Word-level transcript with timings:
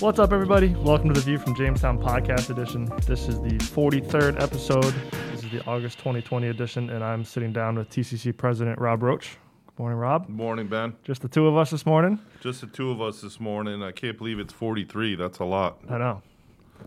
What's 0.00 0.20
up, 0.20 0.32
everybody? 0.32 0.68
Welcome 0.76 1.08
to 1.08 1.14
the 1.14 1.26
View 1.26 1.38
from 1.38 1.56
Jamestown 1.56 1.98
podcast 1.98 2.50
edition. 2.50 2.84
This 3.04 3.26
is 3.26 3.40
the 3.40 3.58
43rd 3.58 4.40
episode. 4.40 4.94
This 5.32 5.42
is 5.42 5.50
the 5.50 5.64
August 5.66 5.98
2020 5.98 6.46
edition, 6.46 6.90
and 6.90 7.02
I'm 7.02 7.24
sitting 7.24 7.52
down 7.52 7.76
with 7.76 7.90
TCC 7.90 8.36
President 8.36 8.78
Robb 8.78 9.02
Roach. 9.02 9.36
Good 9.66 9.78
morning, 9.80 9.98
Robb. 9.98 10.28
Good 10.28 10.36
morning, 10.36 10.68
Ben. 10.68 10.94
Just 11.02 11.22
the 11.22 11.28
two 11.28 11.48
of 11.48 11.56
us 11.56 11.70
this 11.70 11.84
morning. 11.84 12.20
Just 12.40 12.60
the 12.60 12.68
two 12.68 12.92
of 12.92 13.02
us 13.02 13.20
this 13.22 13.40
morning. 13.40 13.82
I 13.82 13.90
can't 13.90 14.16
believe 14.16 14.38
it's 14.38 14.52
43. 14.52 15.16
That's 15.16 15.40
a 15.40 15.44
lot. 15.44 15.78
I 15.90 15.98
know. 15.98 16.22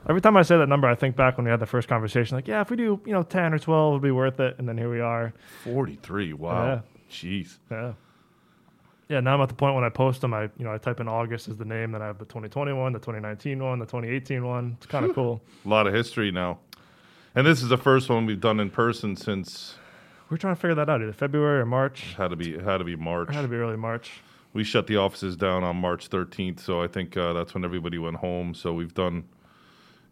Every 0.07 0.21
time 0.21 0.38
I 0.38 0.41
say 0.43 0.57
that 0.57 0.70
number, 0.70 0.88
I 0.88 0.96
think 0.96 1.18
back 1.18 1.36
when 1.36 1.43
we 1.43 1.52
had 1.52 1.59
the 1.59 1.66
first 1.66 1.89
conversation. 1.89 2.38
Like, 2.38 2.48
yeah, 2.48 2.62
if 2.62 2.70
we 2.70 2.78
do, 2.78 3.02
you 3.05 3.12
know, 3.12 3.23
10 3.23 3.54
or 3.54 3.59
12, 3.59 3.89
it'll 3.89 4.00
be 4.00 4.12
worth 4.12 4.39
it. 4.39 4.55
And 4.57 4.70
then 4.70 4.78
here 4.78 4.89
we 4.89 5.02
are. 5.02 5.34
43. 5.66 6.32
Wow. 6.32 6.66
Yeah. 6.66 6.80
Jeez. 7.12 7.57
Yeah. 7.70 7.91
Yeah, 9.11 9.20
now 9.20 9.35
I'm 9.35 9.41
at 9.41 9.49
the 9.49 9.55
point 9.55 9.75
when 9.75 9.83
I 9.83 9.89
post 9.89 10.21
them, 10.21 10.33
I 10.33 10.43
you 10.43 10.63
know 10.63 10.73
I 10.73 10.77
type 10.77 11.01
in 11.01 11.07
August 11.09 11.49
as 11.49 11.57
the 11.57 11.65
name, 11.65 11.91
then 11.91 12.01
I 12.01 12.05
have 12.07 12.17
the 12.17 12.23
2021, 12.25 12.93
the 12.93 12.99
2019 12.99 13.61
one, 13.61 13.77
the 13.79 13.85
2018 13.85 14.45
one. 14.45 14.77
It's 14.77 14.85
kind 14.85 15.03
of 15.05 15.13
cool. 15.13 15.41
A 15.65 15.70
lot 15.70 15.85
of 15.85 15.93
history 15.93 16.31
now. 16.31 16.59
And 17.35 17.45
this 17.45 17.61
is 17.61 17.67
the 17.67 17.77
first 17.77 18.07
one 18.09 18.25
we've 18.25 18.39
done 18.39 18.59
in 18.61 18.70
person 18.70 19.15
since 19.17 19.75
We're 20.29 20.37
trying 20.37 20.55
to 20.55 20.61
figure 20.61 20.75
that 20.75 20.89
out 20.89 21.01
either 21.01 21.11
February 21.11 21.59
or 21.59 21.65
March. 21.65 22.11
it 22.11 22.15
had 22.17 22.29
to 22.29 22.37
be 22.37 22.55
it 22.55 22.61
had 22.63 22.77
to 22.77 22.85
be 22.85 22.95
March. 22.95 23.27
It 23.29 23.35
had 23.35 23.41
to 23.41 23.47
be 23.49 23.57
early 23.57 23.75
March. 23.75 24.21
We 24.53 24.63
shut 24.63 24.87
the 24.87 24.95
offices 24.95 25.35
down 25.35 25.63
on 25.65 25.75
March 25.75 26.09
13th, 26.09 26.62
so 26.62 26.81
I 26.81 26.87
think 26.87 27.17
uh, 27.17 27.34
that's 27.34 27.53
when 27.53 27.65
everybody 27.65 27.98
went 27.98 28.17
home. 28.17 28.53
So 28.53 28.73
we've 28.73 28.93
done, 28.93 29.23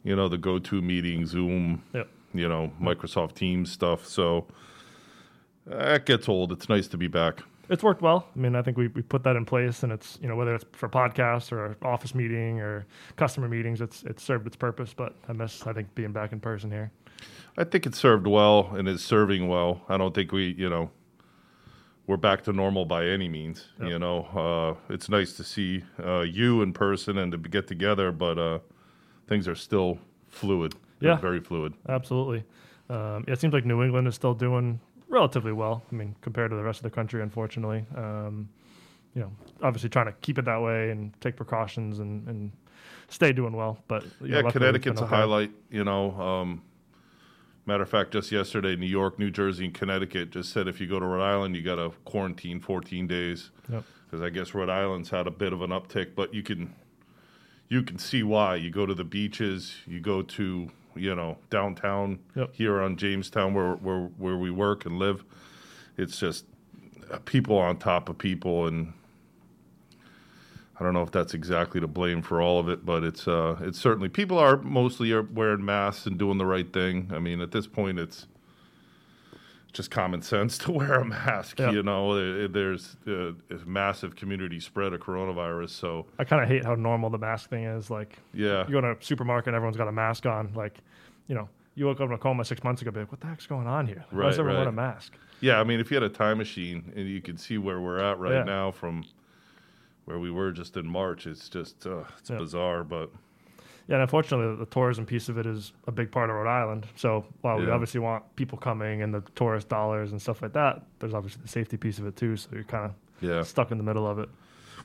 you 0.03 0.15
know, 0.15 0.27
the 0.29 0.37
go-to 0.37 0.81
meeting, 0.81 1.25
Zoom, 1.25 1.83
Yep. 1.93 2.07
you 2.33 2.47
know, 2.49 2.71
Microsoft 2.81 3.35
Teams 3.35 3.69
stuff. 3.71 4.05
So 4.05 4.47
it 5.69 6.05
gets 6.05 6.27
old. 6.29 6.51
It's 6.51 6.67
nice 6.69 6.87
to 6.89 6.97
be 6.97 7.07
back. 7.07 7.43
It's 7.69 7.83
worked 7.83 8.01
well. 8.01 8.27
I 8.35 8.39
mean, 8.39 8.55
I 8.55 8.61
think 8.61 8.77
we, 8.77 8.87
we 8.87 9.01
put 9.01 9.23
that 9.23 9.35
in 9.35 9.45
place, 9.45 9.83
and 9.83 9.91
it's 9.91 10.17
you 10.21 10.27
know 10.27 10.35
whether 10.35 10.55
it's 10.55 10.65
for 10.71 10.89
podcasts 10.89 11.51
or 11.51 11.77
office 11.83 12.15
meeting 12.15 12.59
or 12.59 12.85
customer 13.15 13.47
meetings, 13.47 13.81
it's 13.81 14.03
it's 14.03 14.23
served 14.23 14.47
its 14.47 14.55
purpose. 14.55 14.93
But 14.93 15.15
I 15.27 15.33
miss 15.33 15.65
I 15.67 15.73
think 15.73 15.93
being 15.95 16.11
back 16.11 16.31
in 16.31 16.39
person 16.39 16.71
here. 16.71 16.91
I 17.57 17.63
think 17.65 17.85
it 17.85 17.93
served 17.93 18.25
well 18.25 18.73
and 18.75 18.87
is 18.87 19.03
serving 19.03 19.47
well. 19.47 19.81
I 19.89 19.97
don't 19.97 20.15
think 20.15 20.31
we, 20.31 20.53
you 20.57 20.69
know, 20.69 20.91
we're 22.07 22.17
back 22.17 22.43
to 22.45 22.53
normal 22.53 22.85
by 22.85 23.05
any 23.05 23.27
means. 23.27 23.67
Yep. 23.79 23.89
You 23.89 23.99
know, 23.99 24.77
uh, 24.89 24.93
it's 24.93 25.09
nice 25.09 25.33
to 25.33 25.43
see 25.43 25.83
uh, 26.03 26.21
you 26.21 26.61
in 26.61 26.73
person 26.73 27.17
and 27.17 27.31
to 27.31 27.37
get 27.37 27.67
together, 27.67 28.11
but 28.11 28.37
uh, 28.39 28.59
things 29.27 29.47
are 29.47 29.55
still 29.55 29.99
fluid. 30.27 30.73
Yeah. 31.01 31.17
very 31.17 31.39
fluid. 31.39 31.73
Absolutely. 31.87 32.43
Um, 32.89 33.23
yeah, 33.27 33.33
it 33.33 33.39
seems 33.39 33.53
like 33.53 33.65
New 33.65 33.83
England 33.83 34.07
is 34.07 34.15
still 34.15 34.33
doing 34.33 34.79
relatively 35.09 35.51
well. 35.51 35.83
I 35.91 35.95
mean, 35.95 36.15
compared 36.21 36.51
to 36.51 36.55
the 36.55 36.63
rest 36.63 36.79
of 36.79 36.83
the 36.83 36.89
country, 36.91 37.21
unfortunately. 37.21 37.85
Um, 37.95 38.49
you 39.15 39.21
know, 39.21 39.31
obviously 39.63 39.89
trying 39.89 40.05
to 40.05 40.13
keep 40.21 40.37
it 40.37 40.45
that 40.45 40.61
way 40.61 40.91
and 40.91 41.19
take 41.19 41.35
precautions 41.35 41.99
and, 41.99 42.27
and 42.27 42.51
stay 43.09 43.33
doing 43.33 43.53
well. 43.53 43.79
But 43.87 44.03
know, 44.21 44.27
Yeah, 44.27 44.39
it's 44.45 44.53
Connecticut's 44.53 45.01
a 45.01 45.05
okay. 45.05 45.15
highlight. 45.15 45.51
You 45.71 45.83
know, 45.83 46.11
um, 46.19 46.61
matter 47.65 47.83
of 47.83 47.89
fact, 47.89 48.11
just 48.11 48.31
yesterday, 48.31 48.75
New 48.75 48.85
York, 48.85 49.17
New 49.17 49.31
Jersey, 49.31 49.65
and 49.65 49.73
Connecticut 49.73 50.29
just 50.29 50.51
said 50.53 50.67
if 50.67 50.79
you 50.79 50.87
go 50.87 50.99
to 50.99 51.05
Rhode 51.05 51.23
Island, 51.23 51.55
you 51.55 51.63
got 51.63 51.75
to 51.75 51.91
quarantine 52.05 52.59
14 52.59 53.07
days. 53.07 53.49
Yep. 53.71 53.83
because 54.05 54.21
I 54.23 54.29
guess 54.29 54.53
Rhode 54.53 54.69
Island's 54.69 55.09
had 55.09 55.25
a 55.27 55.31
bit 55.31 55.53
of 55.53 55.61
an 55.63 55.71
uptick, 55.71 56.15
but 56.15 56.33
you 56.33 56.43
can 56.43 56.73
you 57.67 57.83
can 57.83 57.97
see 57.99 58.23
why. 58.23 58.55
You 58.55 58.69
go 58.71 58.85
to 58.85 58.93
the 58.95 59.03
beaches, 59.03 59.75
you 59.85 59.99
go 59.99 60.21
to 60.23 60.71
you 60.95 61.15
know 61.15 61.37
downtown 61.49 62.19
Yep. 62.35 62.55
here 62.55 62.81
on 62.81 62.97
Jamestown 62.97 63.53
where 63.53 63.73
where 63.75 64.01
where 64.17 64.37
we 64.37 64.51
work 64.51 64.85
and 64.85 64.97
live. 64.99 65.23
It's 65.97 66.19
just 66.19 66.45
uh, 67.11 67.17
people 67.25 67.57
on 67.57 67.77
top 67.77 68.09
of 68.09 68.17
people, 68.17 68.67
and 68.67 68.93
I 70.79 70.83
don't 70.83 70.93
know 70.93 71.01
if 71.03 71.11
that's 71.11 71.33
exactly 71.33 71.81
to 71.81 71.87
blame 71.87 72.21
for 72.21 72.41
all 72.41 72.59
of 72.59 72.69
it, 72.69 72.85
but 72.85 73.03
it's 73.03 73.27
uh 73.27 73.57
it's 73.61 73.79
certainly 73.79 74.09
people 74.09 74.37
are 74.37 74.57
mostly 74.57 75.11
are 75.11 75.23
wearing 75.23 75.63
masks 75.65 76.05
and 76.05 76.17
doing 76.17 76.37
the 76.37 76.45
right 76.45 76.71
thing. 76.71 77.11
I 77.13 77.19
mean, 77.19 77.41
at 77.41 77.51
this 77.51 77.67
point, 77.67 77.99
it's 77.99 78.27
just 79.73 79.91
common 79.91 80.21
sense 80.21 80.57
to 80.59 80.71
wear 80.79 80.95
a 80.95 81.05
mask. 81.05 81.59
You 81.59 81.83
know, 81.83 82.47
there's 82.47 82.97
uh, 83.07 83.31
a 83.31 83.33
massive 83.65 84.15
community 84.15 84.59
spread 84.59 84.93
of 84.93 85.01
coronavirus, 85.01 85.69
so 85.69 86.05
I 86.17 86.23
kind 86.23 86.41
of 86.43 86.49
hate 86.49 86.65
how 86.65 86.75
normal 86.75 87.09
the 87.09 87.17
mask 87.17 87.49
thing 87.49 87.63
is. 87.65 87.89
Like, 87.89 88.17
yeah, 88.33 88.65
you 88.67 88.73
go 88.73 88.81
to 88.81 88.91
a 88.91 88.95
supermarket, 88.99 89.49
and 89.49 89.55
everyone's 89.55 89.77
got 89.77 89.87
a 89.87 89.91
mask 89.91 90.25
on. 90.25 90.51
Like, 90.55 90.77
you 91.27 91.35
know, 91.35 91.47
you 91.75 91.85
woke 91.85 92.01
up 92.01 92.09
in 92.09 92.13
a 92.15 92.17
coma 92.17 92.43
six 92.45 92.63
months 92.63 92.81
ago, 92.81 92.91
be 92.91 93.01
like, 93.01 93.11
what 93.11 93.21
the 93.21 93.27
heck's 93.27 93.45
going 93.47 93.67
on 93.67 93.85
here? 93.87 94.03
Like, 94.11 94.21
Why 94.23 94.29
does 94.29 94.39
everyone 94.39 94.55
right. 94.65 94.75
wear 94.75 94.87
a 94.87 94.93
mask? 94.93 95.13
yeah. 95.41 95.59
I 95.59 95.63
mean, 95.63 95.79
if 95.79 95.91
you 95.91 95.95
had 95.95 96.03
a 96.03 96.09
time 96.09 96.37
machine 96.39 96.91
and 96.95 97.07
you 97.07 97.21
could 97.21 97.39
see 97.39 97.57
where 97.57 97.79
we're 97.79 97.99
at 97.99 98.19
right 98.19 98.33
Yeah. 98.33 98.43
now 98.43 98.71
from 98.71 99.03
where 100.05 100.19
we 100.19 100.31
were 100.31 100.51
just 100.51 100.75
in 100.77 100.87
March, 100.87 101.27
it's 101.27 101.47
just 101.47 101.85
uh, 101.85 102.03
it's 102.17 102.29
bizarre, 102.31 102.83
but 102.83 103.11
Yeah, 103.89 103.95
and 103.95 104.03
unfortunately, 104.03 104.55
the 104.55 104.69
tourism 104.69 105.07
piece 105.07 105.29
of 105.29 105.39
it 105.39 105.47
is 105.47 105.73
a 105.87 105.91
big 105.91 106.11
part 106.11 106.29
of 106.29 106.35
Rhode 106.35 106.47
Island. 106.47 106.85
So 106.95 107.25
while 107.41 107.57
we 107.57 107.71
obviously 107.71 107.99
want 107.99 108.23
people 108.35 108.55
coming 108.55 109.01
and 109.01 109.11
the 109.11 109.21
tourist 109.33 109.67
dollars 109.67 110.11
and 110.11 110.21
stuff 110.21 110.43
like 110.43 110.53
that, 110.53 110.83
there's 110.99 111.15
obviously 111.15 111.41
the 111.41 111.47
safety 111.47 111.75
piece 111.75 111.97
of 111.97 112.05
it 112.05 112.15
too. 112.15 112.37
So 112.37 112.49
you're 112.53 112.63
kind 112.65 112.85
of 112.85 112.93
yeah. 113.19 113.41
stuck 113.41 113.71
in 113.71 113.79
the 113.79 113.83
middle 113.83 114.07
of 114.07 114.19
it. 114.19 114.29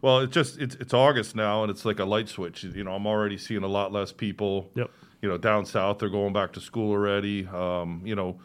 Well, 0.00 0.20
it's 0.20 0.32
just 0.32 0.59
it's 0.59 0.75
it's 0.76 0.94
August 0.94 1.37
now, 1.37 1.62
and 1.62 1.70
it's 1.70 1.84
like 1.84 1.98
a 1.98 2.06
light 2.06 2.31
switch. 2.31 2.65
You 2.65 2.82
know, 2.82 2.94
I'm 2.94 3.06
already 3.06 3.37
seeing 3.37 3.62
a 3.62 3.69
lot 3.69 3.92
less 3.92 4.10
people. 4.10 4.70
Yep. 4.75 4.91
You 5.21 5.28
know, 5.28 5.36
down 5.36 5.66
south 5.66 5.98
they're 5.98 6.09
going 6.09 6.32
back 6.32 6.54
to 6.54 6.60
school 6.60 6.92
already. 6.92 7.47
Um, 7.47 8.00
you 8.06 8.15
know, 8.15 8.41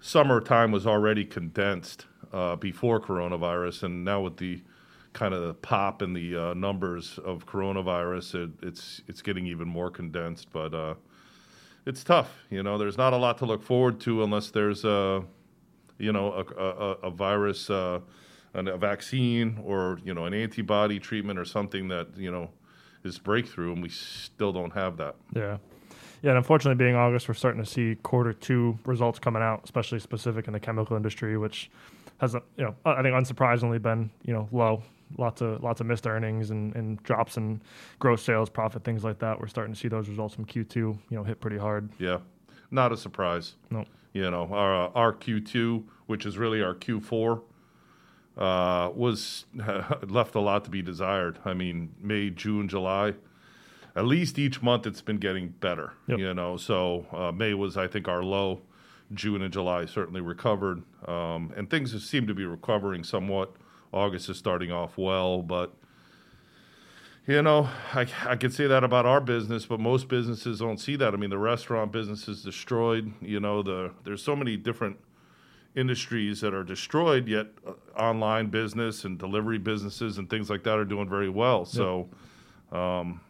summertime 0.00 0.72
was 0.72 0.86
already 0.86 1.24
condensed 1.24 2.04
uh, 2.34 2.56
before 2.56 3.00
coronavirus, 3.00 3.84
and 3.84 4.04
now 4.04 4.20
with 4.20 4.36
the 4.36 4.60
kind 5.16 5.32
of 5.32 5.42
the 5.42 5.54
pop 5.54 6.02
in 6.02 6.12
the 6.12 6.36
uh, 6.36 6.54
numbers 6.54 7.18
of 7.24 7.46
coronavirus, 7.46 8.44
it, 8.44 8.50
it's 8.62 9.00
it's 9.08 9.22
getting 9.22 9.46
even 9.46 9.66
more 9.66 9.90
condensed. 9.90 10.52
But 10.52 10.74
uh, 10.74 10.94
it's 11.86 12.04
tough. 12.04 12.44
You 12.50 12.62
know, 12.62 12.76
there's 12.76 12.98
not 12.98 13.14
a 13.14 13.16
lot 13.16 13.38
to 13.38 13.46
look 13.46 13.62
forward 13.62 13.98
to 14.00 14.22
unless 14.22 14.50
there's 14.50 14.84
a 14.84 15.24
you 15.98 16.12
know 16.12 16.32
a, 16.32 16.62
a, 16.62 16.92
a 17.08 17.10
virus. 17.10 17.68
Uh, 17.68 18.00
a 18.54 18.78
vaccine 18.78 19.60
or 19.66 19.98
you 20.02 20.14
know 20.14 20.24
an 20.24 20.32
antibody 20.32 20.98
treatment 20.98 21.38
or 21.38 21.44
something 21.44 21.88
that 21.88 22.08
you 22.16 22.30
know 22.30 22.48
is 23.04 23.18
breakthrough, 23.18 23.72
and 23.72 23.82
we 23.82 23.90
still 23.90 24.50
don't 24.50 24.72
have 24.72 24.96
that. 24.96 25.14
Yeah. 25.34 25.58
Yeah, 26.22 26.30
and 26.30 26.38
unfortunately, 26.38 26.82
being 26.82 26.96
August, 26.96 27.28
we're 27.28 27.34
starting 27.34 27.62
to 27.62 27.68
see 27.68 27.96
quarter 27.96 28.32
two 28.32 28.78
results 28.86 29.18
coming 29.18 29.42
out, 29.42 29.60
especially 29.64 29.98
specific 29.98 30.46
in 30.46 30.54
the 30.54 30.58
chemical 30.58 30.96
industry, 30.96 31.36
which 31.36 31.70
has, 32.18 32.34
uh, 32.34 32.40
you 32.56 32.64
know, 32.64 32.74
I 32.86 33.02
think 33.02 33.14
unsurprisingly 33.14 33.80
been, 33.80 34.10
you 34.24 34.32
know, 34.32 34.48
low. 34.50 34.82
Lots 35.18 35.40
of 35.40 35.62
lots 35.62 35.80
of 35.80 35.86
missed 35.86 36.06
earnings 36.06 36.50
and, 36.50 36.74
and 36.74 37.02
drops 37.02 37.36
in 37.36 37.60
gross 37.98 38.22
sales 38.22 38.50
profit, 38.50 38.84
things 38.84 39.04
like 39.04 39.18
that. 39.20 39.40
We're 39.40 39.46
starting 39.46 39.72
to 39.72 39.78
see 39.78 39.88
those 39.88 40.08
results 40.08 40.34
from 40.34 40.46
Q2, 40.46 40.74
you 40.74 40.98
know, 41.10 41.22
hit 41.22 41.40
pretty 41.40 41.58
hard. 41.58 41.90
Yeah, 41.98 42.18
not 42.70 42.92
a 42.92 42.96
surprise. 42.96 43.54
No. 43.70 43.84
You 44.12 44.30
know, 44.30 44.48
our 44.50 44.86
uh, 44.86 44.90
our 44.94 45.12
Q2, 45.12 45.84
which 46.06 46.26
is 46.26 46.38
really 46.38 46.62
our 46.62 46.74
Q4, 46.74 47.42
uh, 48.36 48.90
was 48.94 49.46
left 50.08 50.34
a 50.34 50.40
lot 50.40 50.64
to 50.64 50.70
be 50.70 50.82
desired. 50.82 51.38
I 51.44 51.54
mean, 51.54 51.94
May, 52.00 52.30
June, 52.30 52.68
July. 52.68 53.14
At 53.94 54.04
least 54.04 54.38
each 54.38 54.60
month 54.60 54.86
it's 54.86 55.00
been 55.00 55.16
getting 55.16 55.48
better. 55.48 55.94
Yep. 56.06 56.18
You 56.18 56.34
know, 56.34 56.58
so 56.58 57.06
uh, 57.12 57.32
May 57.32 57.54
was 57.54 57.76
I 57.76 57.86
think 57.86 58.08
our 58.08 58.22
low. 58.22 58.60
June 59.14 59.42
and 59.42 59.52
July 59.52 59.86
certainly 59.86 60.20
recovered, 60.20 60.82
um, 61.06 61.52
and 61.56 61.70
things 61.70 62.04
seem 62.04 62.26
to 62.26 62.34
be 62.34 62.44
recovering 62.44 63.04
somewhat. 63.04 63.54
August 63.96 64.28
is 64.28 64.36
starting 64.36 64.70
off 64.70 64.98
well, 64.98 65.42
but 65.42 65.74
you 67.26 67.42
know, 67.42 67.68
I, 67.92 68.06
I 68.24 68.36
could 68.36 68.52
say 68.52 68.68
that 68.68 68.84
about 68.84 69.04
our 69.04 69.20
business, 69.20 69.66
but 69.66 69.80
most 69.80 70.06
businesses 70.06 70.60
don't 70.60 70.78
see 70.78 70.94
that. 70.96 71.12
I 71.12 71.16
mean, 71.16 71.30
the 71.30 71.38
restaurant 71.38 71.90
business 71.90 72.28
is 72.28 72.42
destroyed. 72.42 73.12
You 73.20 73.40
know, 73.40 73.62
the 73.62 73.92
there's 74.04 74.22
so 74.22 74.36
many 74.36 74.56
different 74.56 74.96
industries 75.74 76.40
that 76.40 76.54
are 76.54 76.62
destroyed, 76.62 77.26
yet 77.26 77.48
uh, 77.66 77.72
online 78.00 78.46
business 78.46 79.04
and 79.04 79.18
delivery 79.18 79.58
businesses 79.58 80.18
and 80.18 80.30
things 80.30 80.48
like 80.48 80.62
that 80.64 80.78
are 80.78 80.84
doing 80.84 81.08
very 81.08 81.28
well. 81.28 81.64
So, 81.64 82.08
um, 82.70 83.20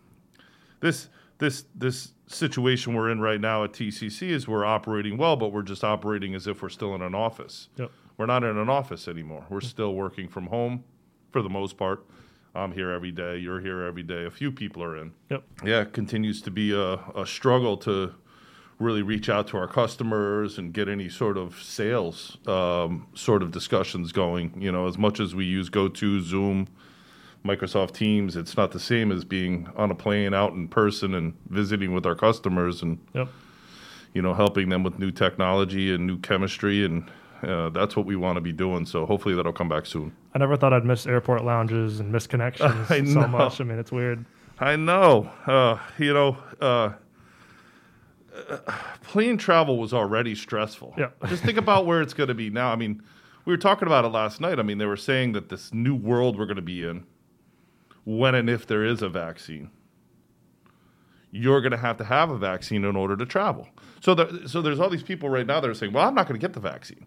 this 0.80 1.08
this 1.38 1.64
this 1.74 2.12
situation 2.26 2.94
we're 2.94 3.10
in 3.10 3.20
right 3.20 3.40
now 3.40 3.64
at 3.64 3.72
TCC 3.72 4.28
is 4.28 4.46
we're 4.46 4.64
operating 4.64 5.16
well, 5.16 5.36
but 5.36 5.52
we're 5.52 5.62
just 5.62 5.84
operating 5.84 6.34
as 6.34 6.46
if 6.46 6.60
we're 6.60 6.68
still 6.68 6.94
in 6.94 7.00
an 7.00 7.14
office. 7.14 7.68
Yep. 7.76 7.90
We're 8.16 8.26
not 8.26 8.44
in 8.44 8.56
an 8.56 8.68
office 8.68 9.08
anymore. 9.08 9.44
We're 9.50 9.60
still 9.60 9.94
working 9.94 10.28
from 10.28 10.46
home 10.46 10.84
for 11.30 11.42
the 11.42 11.50
most 11.50 11.76
part. 11.76 12.04
I'm 12.54 12.72
here 12.72 12.90
every 12.90 13.12
day. 13.12 13.36
You're 13.36 13.60
here 13.60 13.82
every 13.82 14.02
day. 14.02 14.24
A 14.24 14.30
few 14.30 14.50
people 14.50 14.82
are 14.82 14.96
in. 14.96 15.12
Yep. 15.30 15.42
Yeah, 15.64 15.80
it 15.82 15.92
continues 15.92 16.40
to 16.42 16.50
be 16.50 16.72
a, 16.72 16.94
a 17.14 17.26
struggle 17.26 17.76
to 17.78 18.14
really 18.78 19.02
reach 19.02 19.28
out 19.28 19.46
to 19.48 19.56
our 19.58 19.68
customers 19.68 20.56
and 20.58 20.72
get 20.72 20.88
any 20.88 21.08
sort 21.08 21.36
of 21.36 21.62
sales 21.62 22.38
um, 22.46 23.06
sort 23.14 23.42
of 23.42 23.50
discussions 23.50 24.12
going. 24.12 24.54
You 24.58 24.72
know, 24.72 24.86
as 24.86 24.96
much 24.96 25.20
as 25.20 25.34
we 25.34 25.44
use 25.44 25.68
GoTo, 25.68 26.20
Zoom, 26.20 26.68
Microsoft 27.44 27.92
Teams, 27.92 28.36
it's 28.36 28.56
not 28.56 28.72
the 28.72 28.80
same 28.80 29.12
as 29.12 29.24
being 29.24 29.68
on 29.76 29.90
a 29.90 29.94
plane 29.94 30.32
out 30.32 30.52
in 30.54 30.68
person 30.68 31.14
and 31.14 31.34
visiting 31.50 31.92
with 31.92 32.06
our 32.06 32.14
customers 32.14 32.80
and 32.82 32.98
Yep. 33.14 33.28
you 34.14 34.22
know 34.22 34.32
helping 34.32 34.70
them 34.70 34.82
with 34.82 34.98
new 34.98 35.10
technology 35.10 35.94
and 35.94 36.06
new 36.06 36.18
chemistry 36.18 36.84
and 36.84 37.10
uh, 37.42 37.70
that's 37.70 37.96
what 37.96 38.06
we 38.06 38.16
want 38.16 38.36
to 38.36 38.40
be 38.40 38.52
doing. 38.52 38.86
So 38.86 39.06
hopefully 39.06 39.34
that'll 39.34 39.52
come 39.52 39.68
back 39.68 39.86
soon. 39.86 40.14
I 40.34 40.38
never 40.38 40.56
thought 40.56 40.72
I'd 40.72 40.84
miss 40.84 41.06
airport 41.06 41.44
lounges 41.44 42.00
and 42.00 42.12
miss 42.12 42.26
connections 42.26 42.72
I 42.90 42.98
so 43.04 43.20
know. 43.20 43.28
much. 43.28 43.60
I 43.60 43.64
mean, 43.64 43.78
it's 43.78 43.92
weird. 43.92 44.24
I 44.58 44.76
know. 44.76 45.30
Uh, 45.46 45.78
you 45.98 46.14
know, 46.14 46.38
uh, 46.60 46.92
uh, 48.48 48.58
plane 49.02 49.36
travel 49.38 49.78
was 49.78 49.92
already 49.92 50.34
stressful. 50.34 50.94
Yeah. 50.96 51.10
Just 51.26 51.42
think 51.42 51.58
about 51.58 51.86
where 51.86 52.02
it's 52.02 52.14
going 52.14 52.28
to 52.28 52.34
be 52.34 52.50
now. 52.50 52.72
I 52.72 52.76
mean, 52.76 53.02
we 53.44 53.52
were 53.52 53.58
talking 53.58 53.86
about 53.86 54.04
it 54.04 54.08
last 54.08 54.40
night. 54.40 54.58
I 54.58 54.62
mean, 54.62 54.78
they 54.78 54.86
were 54.86 54.96
saying 54.96 55.32
that 55.32 55.48
this 55.48 55.72
new 55.72 55.94
world 55.94 56.38
we're 56.38 56.46
going 56.46 56.56
to 56.56 56.62
be 56.62 56.82
in, 56.82 57.04
when 58.04 58.34
and 58.34 58.48
if 58.50 58.66
there 58.66 58.84
is 58.84 59.02
a 59.02 59.08
vaccine, 59.08 59.70
you're 61.30 61.60
going 61.60 61.72
to 61.72 61.76
have 61.76 61.96
to 61.98 62.04
have 62.04 62.30
a 62.30 62.38
vaccine 62.38 62.84
in 62.84 62.96
order 62.96 63.16
to 63.16 63.26
travel. 63.26 63.68
So, 64.00 64.14
the, 64.14 64.48
so 64.48 64.62
there's 64.62 64.80
all 64.80 64.88
these 64.88 65.02
people 65.02 65.28
right 65.28 65.46
now 65.46 65.60
that 65.60 65.68
are 65.68 65.74
saying, 65.74 65.92
"Well, 65.92 66.06
I'm 66.06 66.14
not 66.14 66.26
going 66.28 66.38
to 66.38 66.44
get 66.44 66.54
the 66.54 66.60
vaccine." 66.60 67.06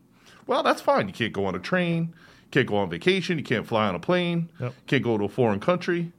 Well, 0.50 0.63
that's 0.63 0.81
fine. 0.81 1.07
You 1.07 1.13
can't 1.13 1.31
go 1.31 1.46
on 1.46 1.54
a 1.54 1.60
train, 1.60 2.13
you 2.44 2.50
can't 2.50 2.66
go 2.68 2.78
on 2.78 2.90
vacation, 2.90 3.38
you 3.38 3.44
can't 3.44 3.68
fly 3.68 3.88
on 3.88 3.94
a 3.94 4.00
plane, 4.00 4.50
Yep. 4.60 4.74
can't 4.88 5.04
go 5.04 5.16
to 5.18 5.25
a 5.25 5.30
foreign 5.30 5.60
country. 5.60 6.12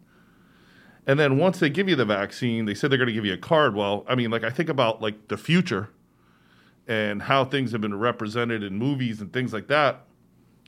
And 1.05 1.19
then 1.19 1.37
once 1.37 1.59
they 1.59 1.69
give 1.69 1.89
you 1.89 1.97
the 1.97 2.05
vaccine, 2.05 2.65
they 2.65 2.75
said 2.75 2.91
they're 2.91 2.99
going 2.99 3.09
to 3.09 3.13
give 3.13 3.25
you 3.25 3.33
a 3.33 3.39
card. 3.39 3.75
Well, 3.75 4.05
I 4.09 4.15
mean, 4.15 4.31
like 4.31 4.45
I 4.45 4.51
think 4.51 4.69
about 4.69 5.03
like 5.03 5.27
the 5.27 5.37
future 5.37 5.89
and 6.87 7.23
how 7.23 7.45
things 7.45 7.73
have 7.73 7.81
been 7.81 7.99
represented 7.99 8.63
in 8.63 8.77
movies 8.79 9.21
and 9.21 9.33
things 9.33 9.53
like 9.53 9.67
that. 9.67 10.05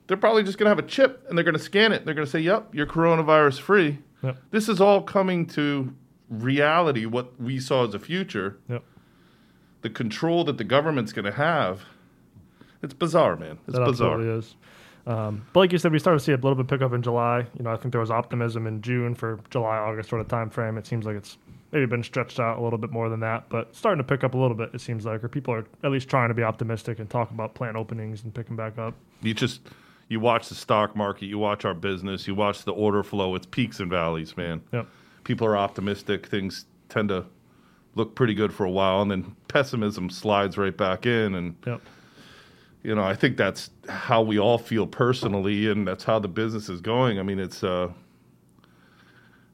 They're 0.08 0.16
probably 0.16 0.42
just 0.42 0.58
going 0.58 0.64
to 0.66 0.70
have 0.70 0.80
a 0.80 0.88
chip 0.88 1.24
and 1.28 1.38
they're 1.38 1.44
going 1.44 1.56
to 1.56 1.62
scan 1.62 1.92
it. 1.92 2.04
They're 2.04 2.14
going 2.14 2.26
to 2.26 2.30
say, 2.30 2.40
"Yep, 2.40 2.74
you're 2.74 2.86
coronavirus 2.86 3.60
free." 3.60 4.00
Yep. 4.24 4.36
This 4.50 4.68
is 4.68 4.80
all 4.80 5.02
coming 5.02 5.46
to 5.48 5.94
reality. 6.28 7.06
What 7.06 7.40
we 7.40 7.60
saw 7.60 7.86
as 7.86 7.94
a 7.94 8.00
future, 8.00 8.58
Yep. 8.68 8.82
the 9.82 9.90
control 9.90 10.42
that 10.44 10.58
the 10.58 10.64
government's 10.64 11.12
going 11.12 11.24
to 11.26 11.32
have. 11.32 11.82
It's 12.82 12.94
bizarre, 12.94 13.36
man. 13.36 13.58
It's 13.66 13.76
That 13.78 13.84
bizarre. 13.86 14.14
absolutely 14.14 14.38
is. 14.38 14.54
Um, 15.06 15.44
but 15.52 15.60
like 15.60 15.72
you 15.72 15.78
said, 15.78 15.90
we 15.92 15.98
started 15.98 16.18
to 16.20 16.24
see 16.24 16.32
a 16.32 16.36
little 16.36 16.54
bit 16.54 16.68
pick 16.68 16.80
up 16.80 16.92
in 16.92 17.02
July. 17.02 17.40
You 17.58 17.64
know, 17.64 17.70
I 17.72 17.76
think 17.76 17.92
there 17.92 18.00
was 18.00 18.10
optimism 18.10 18.66
in 18.66 18.82
June 18.82 19.14
for 19.14 19.40
July, 19.50 19.76
August 19.78 20.08
sort 20.10 20.20
of 20.20 20.28
time 20.28 20.48
frame. 20.48 20.78
It 20.78 20.86
seems 20.86 21.04
like 21.04 21.16
it's 21.16 21.38
maybe 21.72 21.86
been 21.86 22.02
stretched 22.04 22.38
out 22.38 22.58
a 22.58 22.62
little 22.62 22.78
bit 22.78 22.90
more 22.92 23.08
than 23.08 23.20
that, 23.20 23.48
but 23.48 23.74
starting 23.74 23.98
to 23.98 24.04
pick 24.04 24.22
up 24.22 24.34
a 24.34 24.38
little 24.38 24.56
bit. 24.56 24.70
It 24.74 24.80
seems 24.80 25.04
like, 25.04 25.24
or 25.24 25.28
people 25.28 25.54
are 25.54 25.64
at 25.82 25.90
least 25.90 26.08
trying 26.08 26.28
to 26.28 26.34
be 26.34 26.42
optimistic 26.42 26.98
and 26.98 27.08
talk 27.10 27.30
about 27.30 27.54
plant 27.54 27.76
openings 27.76 28.22
and 28.22 28.32
picking 28.32 28.54
back 28.56 28.78
up. 28.78 28.94
You 29.22 29.34
just 29.34 29.60
you 30.08 30.20
watch 30.20 30.48
the 30.48 30.54
stock 30.54 30.94
market, 30.94 31.26
you 31.26 31.38
watch 31.38 31.64
our 31.64 31.74
business, 31.74 32.28
you 32.28 32.34
watch 32.34 32.64
the 32.64 32.72
order 32.72 33.02
flow. 33.02 33.34
It's 33.34 33.46
peaks 33.46 33.80
and 33.80 33.90
valleys, 33.90 34.36
man. 34.36 34.60
Yep. 34.72 34.86
People 35.24 35.46
are 35.46 35.56
optimistic. 35.56 36.26
Things 36.26 36.66
tend 36.90 37.08
to 37.08 37.24
look 37.94 38.14
pretty 38.14 38.34
good 38.34 38.52
for 38.52 38.64
a 38.66 38.70
while, 38.70 39.00
and 39.02 39.10
then 39.10 39.34
pessimism 39.48 40.10
slides 40.10 40.56
right 40.58 40.76
back 40.76 41.06
in. 41.06 41.34
And 41.34 41.56
Yep. 41.66 41.80
You 42.82 42.94
know, 42.94 43.02
I 43.04 43.14
think 43.14 43.36
that's 43.36 43.70
how 43.88 44.22
we 44.22 44.38
all 44.38 44.58
feel 44.58 44.86
personally, 44.86 45.68
and 45.70 45.86
that's 45.86 46.04
how 46.04 46.18
the 46.18 46.28
business 46.28 46.68
is 46.68 46.80
going. 46.80 47.18
I 47.18 47.22
mean, 47.22 47.38
it's 47.38 47.62
uh, 47.62 47.88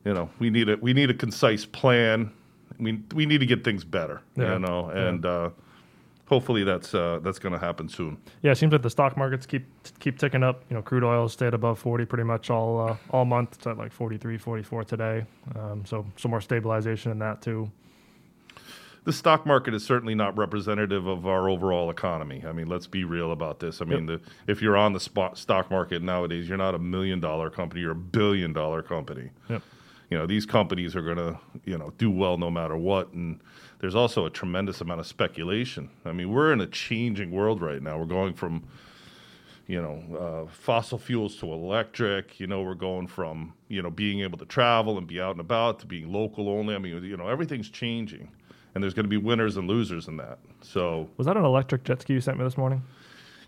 you 0.04 0.14
know, 0.14 0.30
we 0.38 0.50
need 0.50 0.68
a 0.68 0.76
we 0.76 0.92
need 0.92 1.10
a 1.10 1.14
concise 1.14 1.64
plan. 1.64 2.30
We 2.78 3.02
we 3.14 3.26
need 3.26 3.38
to 3.38 3.46
get 3.46 3.64
things 3.64 3.84
better, 3.84 4.22
Yeah. 4.36 4.54
you 4.54 4.58
know, 4.60 4.90
Yeah. 4.94 5.08
and 5.08 5.26
uh, 5.26 5.50
hopefully 6.26 6.64
that's 6.64 6.94
uh, 6.94 7.18
that's 7.22 7.38
going 7.38 7.52
to 7.52 7.58
happen 7.58 7.88
soon. 7.88 8.16
Yeah, 8.42 8.52
it 8.52 8.56
seems 8.56 8.72
like 8.72 8.82
the 8.82 8.90
stock 8.90 9.16
markets 9.16 9.46
keep 9.46 9.66
keep 9.98 10.18
ticking 10.18 10.42
up. 10.42 10.62
You 10.70 10.76
know, 10.76 10.82
crude 10.82 11.04
oil 11.04 11.28
stayed 11.28 11.54
above 11.54 11.78
40 11.78 12.04
pretty 12.06 12.24
much 12.24 12.50
all 12.50 12.88
uh, 12.88 12.96
all 13.10 13.24
month. 13.24 13.54
It's 13.56 13.66
at 13.66 13.76
like 13.76 13.92
43, 13.92 14.38
44 14.38 14.84
today. 14.84 15.24
Um, 15.56 15.84
so 15.84 16.06
some 16.16 16.30
more 16.30 16.40
stabilization 16.40 17.10
in 17.12 17.18
that 17.18 17.42
too. 17.42 17.70
The 19.08 19.12
stock 19.14 19.46
market 19.46 19.72
is 19.72 19.82
certainly 19.82 20.14
not 20.14 20.36
representative 20.36 21.06
of 21.06 21.26
our 21.26 21.48
overall 21.48 21.88
economy. 21.88 22.44
I 22.46 22.52
mean, 22.52 22.66
let's 22.66 22.86
be 22.86 23.04
real 23.04 23.32
about 23.32 23.58
this. 23.58 23.80
I 23.80 23.86
mean, 23.86 24.04
the, 24.04 24.20
if 24.46 24.60
you're 24.60 24.76
on 24.76 24.92
the 24.92 25.00
spot 25.00 25.38
stock 25.38 25.70
market 25.70 26.02
nowadays, 26.02 26.46
you're 26.46 26.58
not 26.58 26.74
a 26.74 26.78
million 26.78 27.18
dollar 27.18 27.48
company, 27.48 27.80
you're 27.80 27.92
a 27.92 27.94
billion 27.94 28.52
dollar 28.52 28.82
company. 28.82 29.30
Yep. 29.48 29.62
You 30.10 30.18
know, 30.18 30.26
these 30.26 30.44
companies 30.44 30.94
are 30.94 31.00
going 31.00 31.16
to, 31.16 31.38
you 31.64 31.78
know, 31.78 31.90
do 31.96 32.10
well 32.10 32.36
no 32.36 32.50
matter 32.50 32.76
what. 32.76 33.10
And 33.14 33.40
there's 33.78 33.94
also 33.94 34.26
a 34.26 34.30
tremendous 34.30 34.82
amount 34.82 35.00
of 35.00 35.06
speculation. 35.06 35.88
I 36.04 36.12
mean, 36.12 36.30
we're 36.30 36.52
in 36.52 36.60
a 36.60 36.66
changing 36.66 37.30
world 37.30 37.62
right 37.62 37.80
now. 37.80 37.96
We're 37.98 38.04
going 38.04 38.34
from, 38.34 38.62
you 39.66 39.80
know, 39.80 40.46
uh, 40.46 40.52
fossil 40.52 40.98
fuels 40.98 41.34
to 41.36 41.50
electric. 41.50 42.38
You 42.38 42.46
know, 42.46 42.60
we're 42.60 42.74
going 42.74 43.06
from, 43.06 43.54
you 43.68 43.80
know, 43.80 43.90
being 43.90 44.20
able 44.20 44.36
to 44.36 44.44
travel 44.44 44.98
and 44.98 45.06
be 45.06 45.18
out 45.18 45.30
and 45.30 45.40
about 45.40 45.78
to 45.78 45.86
being 45.86 46.12
local 46.12 46.50
only. 46.50 46.74
I 46.74 46.78
mean, 46.78 47.02
you 47.04 47.16
know, 47.16 47.28
everything's 47.28 47.70
changing. 47.70 48.28
And 48.78 48.82
there's 48.84 48.94
going 48.94 49.06
to 49.06 49.10
be 49.10 49.16
winners 49.16 49.56
and 49.56 49.66
losers 49.66 50.06
in 50.06 50.18
that. 50.18 50.38
So, 50.60 51.10
Was 51.16 51.26
that 51.26 51.36
an 51.36 51.44
electric 51.44 51.82
jet 51.82 52.00
ski 52.00 52.12
you 52.12 52.20
sent 52.20 52.38
me 52.38 52.44
this 52.44 52.56
morning? 52.56 52.80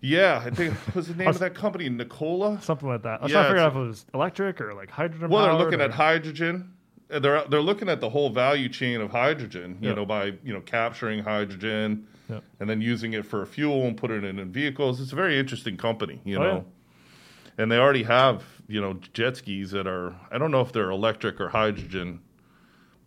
yeah, 0.00 0.42
I 0.44 0.50
think, 0.50 0.74
what's 0.92 1.06
the 1.06 1.14
name 1.20 1.28
of 1.28 1.38
that 1.38 1.54
company? 1.54 1.88
Nikola? 1.88 2.60
Something 2.60 2.88
like 2.88 3.02
that. 3.02 3.20
I 3.20 3.22
was 3.22 3.30
Yeah, 3.30 3.42
trying 3.42 3.44
to 3.44 3.50
figure 3.50 3.62
out 3.62 3.70
if 3.70 3.76
it 3.76 3.86
was 3.86 4.06
electric 4.12 4.60
or 4.60 4.74
like 4.74 4.90
hydrogen. 4.90 5.30
Well, 5.30 5.44
they're 5.44 5.54
looking 5.64 5.80
or- 5.80 5.84
at 5.84 5.92
hydrogen. 5.92 6.72
Uh, 7.12 7.20
They're 7.20 7.44
they're 7.44 7.60
looking 7.62 7.88
at 7.88 8.00
the 8.00 8.10
whole 8.10 8.30
value 8.30 8.68
chain 8.68 9.00
of 9.00 9.12
hydrogen. 9.12 9.78
You 9.80 9.90
Yeah. 9.90 9.94
know, 9.94 10.04
by 10.04 10.32
you 10.42 10.52
know 10.52 10.62
capturing 10.62 11.22
hydrogen 11.22 12.08
Yeah. 12.28 12.40
and 12.58 12.68
then 12.68 12.80
using 12.80 13.12
it 13.12 13.24
for 13.24 13.46
fuel 13.46 13.86
and 13.86 13.96
putting 13.96 14.24
it 14.24 14.36
in 14.36 14.50
vehicles. 14.50 15.00
It's 15.00 15.12
a 15.12 15.16
very 15.16 15.38
interesting 15.38 15.76
company. 15.76 16.20
You 16.24 16.38
Oh, 16.38 16.42
know, 16.42 16.64
yeah. 17.56 17.62
and 17.62 17.70
they 17.70 17.78
already 17.78 18.02
have 18.02 18.42
you 18.66 18.80
know 18.80 18.98
jet 19.12 19.36
skis 19.36 19.70
that 19.70 19.86
are 19.86 20.16
I 20.32 20.38
don't 20.38 20.50
know 20.50 20.60
if 20.60 20.72
they're 20.72 20.90
electric 20.90 21.40
or 21.40 21.50
hydrogen, 21.50 22.18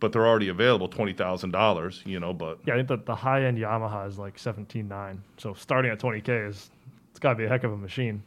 but 0.04 0.12
they're 0.12 0.26
already 0.26 0.48
available 0.48 0.86
twenty 0.86 1.14
thousand 1.14 1.50
dollars. 1.52 2.02
You 2.04 2.20
know, 2.20 2.34
but 2.34 2.58
Yeah, 2.66 2.74
I 2.74 2.76
think 2.76 2.88
that 2.88 3.06
the 3.06 3.14
high 3.14 3.44
end 3.44 3.56
Yamaha 3.56 4.06
is 4.06 4.18
like 4.18 4.38
seventeen 4.38 4.86
nine. 4.86 5.22
So 5.38 5.54
starting 5.54 5.90
at 5.90 5.98
twenty 5.98 6.20
k 6.20 6.34
is 6.34 6.70
it's 7.10 7.18
got 7.18 7.30
to 7.30 7.34
be 7.36 7.44
a 7.44 7.48
heck 7.48 7.64
of 7.64 7.72
a 7.72 7.76
machine. 7.78 8.22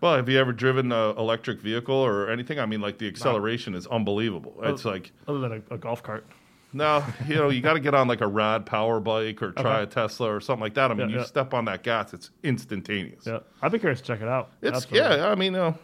well, 0.00 0.16
have 0.16 0.28
you 0.28 0.38
ever 0.40 0.52
driven 0.52 0.90
an 0.90 1.16
electric 1.16 1.60
vehicle 1.60 1.94
or 1.94 2.28
anything? 2.28 2.58
I 2.58 2.66
mean, 2.66 2.80
like 2.80 2.98
the 2.98 3.06
acceleration 3.06 3.76
is 3.76 3.86
unbelievable. 3.86 4.54
It's 4.64 4.84
like 4.84 5.12
Other 5.28 5.38
than 5.38 5.62
a, 5.70 5.74
a 5.74 5.78
golf 5.78 6.02
cart. 6.02 6.26
No, 6.72 7.04
you 7.28 7.36
know, 7.36 7.50
you 7.50 7.60
got 7.60 7.74
to 7.74 7.80
get 7.80 7.94
on 7.94 8.08
like 8.08 8.20
a 8.20 8.26
rad 8.26 8.66
power 8.66 8.98
bike 8.98 9.40
or 9.40 9.52
try 9.52 9.74
Okay. 9.76 9.82
a 9.84 9.86
Tesla 9.86 10.34
or 10.34 10.40
something 10.40 10.62
like 10.62 10.74
that. 10.74 10.90
I 10.90 10.94
mean, 10.94 11.08
Yeah, 11.08 11.14
you 11.14 11.20
yeah. 11.20 11.26
step 11.26 11.54
on 11.54 11.66
that 11.66 11.84
gas, 11.84 12.12
it's 12.12 12.30
instantaneous. 12.42 13.24
Yeah, 13.24 13.38
I'd 13.62 13.70
be 13.70 13.78
curious 13.78 14.00
to 14.00 14.06
check 14.08 14.20
it 14.20 14.26
out. 14.26 14.50
It's 14.60 14.78
Absolutely. 14.78 15.16
yeah, 15.18 15.28
I 15.28 15.36
mean, 15.36 15.54
uh, 15.54 15.68
it, 15.68 15.74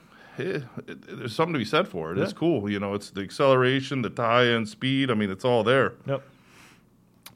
there's 0.86 1.34
something 1.34 1.52
to 1.54 1.58
be 1.58 1.64
said 1.64 1.88
for 1.88 2.12
it. 2.12 2.18
It's 2.18 2.32
cool, 2.32 2.70
you 2.70 2.78
know. 2.78 2.94
It's 2.94 3.10
the 3.10 3.22
acceleration, 3.22 4.02
the 4.02 4.12
high 4.16 4.46
end 4.46 4.68
speed. 4.68 5.10
I 5.10 5.14
mean, 5.14 5.30
it's 5.30 5.44
all 5.44 5.64
there. 5.64 5.94
Yep. 6.06 6.22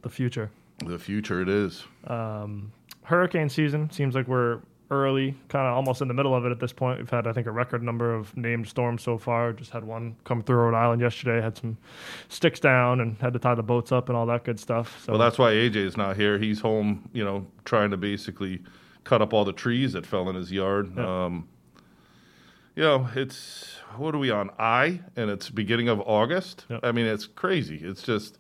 The 0.02 0.10
future. 0.10 0.50
The 0.84 0.98
future, 0.98 1.40
it 1.40 1.48
is. 1.48 1.84
Um, 2.06 2.72
hurricane 3.04 3.48
season 3.48 3.90
seems 3.90 4.14
like 4.14 4.28
we're 4.28 4.60
early, 4.90 5.34
kind 5.48 5.66
of 5.66 5.74
almost 5.74 6.02
in 6.02 6.08
the 6.08 6.14
middle 6.14 6.34
of 6.34 6.44
it 6.44 6.50
at 6.52 6.60
this 6.60 6.72
point. 6.72 6.98
We've 6.98 7.10
had, 7.10 7.26
I 7.26 7.32
think, 7.32 7.46
a 7.46 7.50
record 7.50 7.82
number 7.82 8.14
of 8.14 8.36
named 8.36 8.69
storms 8.69 9.02
so 9.02 9.19
far. 9.19 9.52
Just 9.52 9.70
had 9.70 9.84
one 9.84 10.17
come 10.24 10.43
through 10.43 10.56
Rhode 10.56 10.76
Island 10.76 11.00
yesterday. 11.00 11.40
Had 11.40 11.56
some 11.56 11.76
sticks 12.29 12.60
down 12.60 13.00
and 13.00 13.17
had 13.20 13.32
to 13.32 13.38
tie 13.38 13.55
the 13.55 13.62
boats 13.62 13.93
up 13.93 14.08
and 14.08 14.17
all 14.17 14.26
that 14.26 14.44
good 14.44 14.60
stuff. 14.60 15.02
So 15.05 15.12
Well, 15.12 15.20
that's 15.20 15.38
why 15.38 15.52
AJ 15.52 15.76
is 15.76 15.96
not 15.96 16.17
here. 16.17 16.38
He's 16.38 16.60
home, 16.60 17.08
you 17.12 17.24
know, 17.24 17.46
trying 17.64 17.90
to 17.90 17.96
basically 17.96 18.62
cut 19.05 19.22
up 19.22 19.32
all 19.32 19.44
the 19.44 19.52
trees 19.52 19.93
that 19.93 20.06
fell 20.06 20.29
in 20.29 20.36
his 20.36 20.50
yard. 20.52 20.93
Yeah. 20.96 21.24
Um, 21.24 21.48
you 22.74 22.82
know, 22.82 23.08
it's 23.14 23.76
what 23.96 24.14
are 24.14 24.19
we 24.19 24.31
on 24.31 24.50
I, 24.58 25.00
and 25.16 25.31
it's 25.31 25.50
beginning 25.50 25.88
of 25.88 26.00
August. 26.00 26.66
Yep. 26.69 26.81
I 26.82 26.93
mean, 26.93 27.06
it's 27.06 27.26
crazy. 27.26 27.76
It's 27.76 28.02
just, 28.02 28.38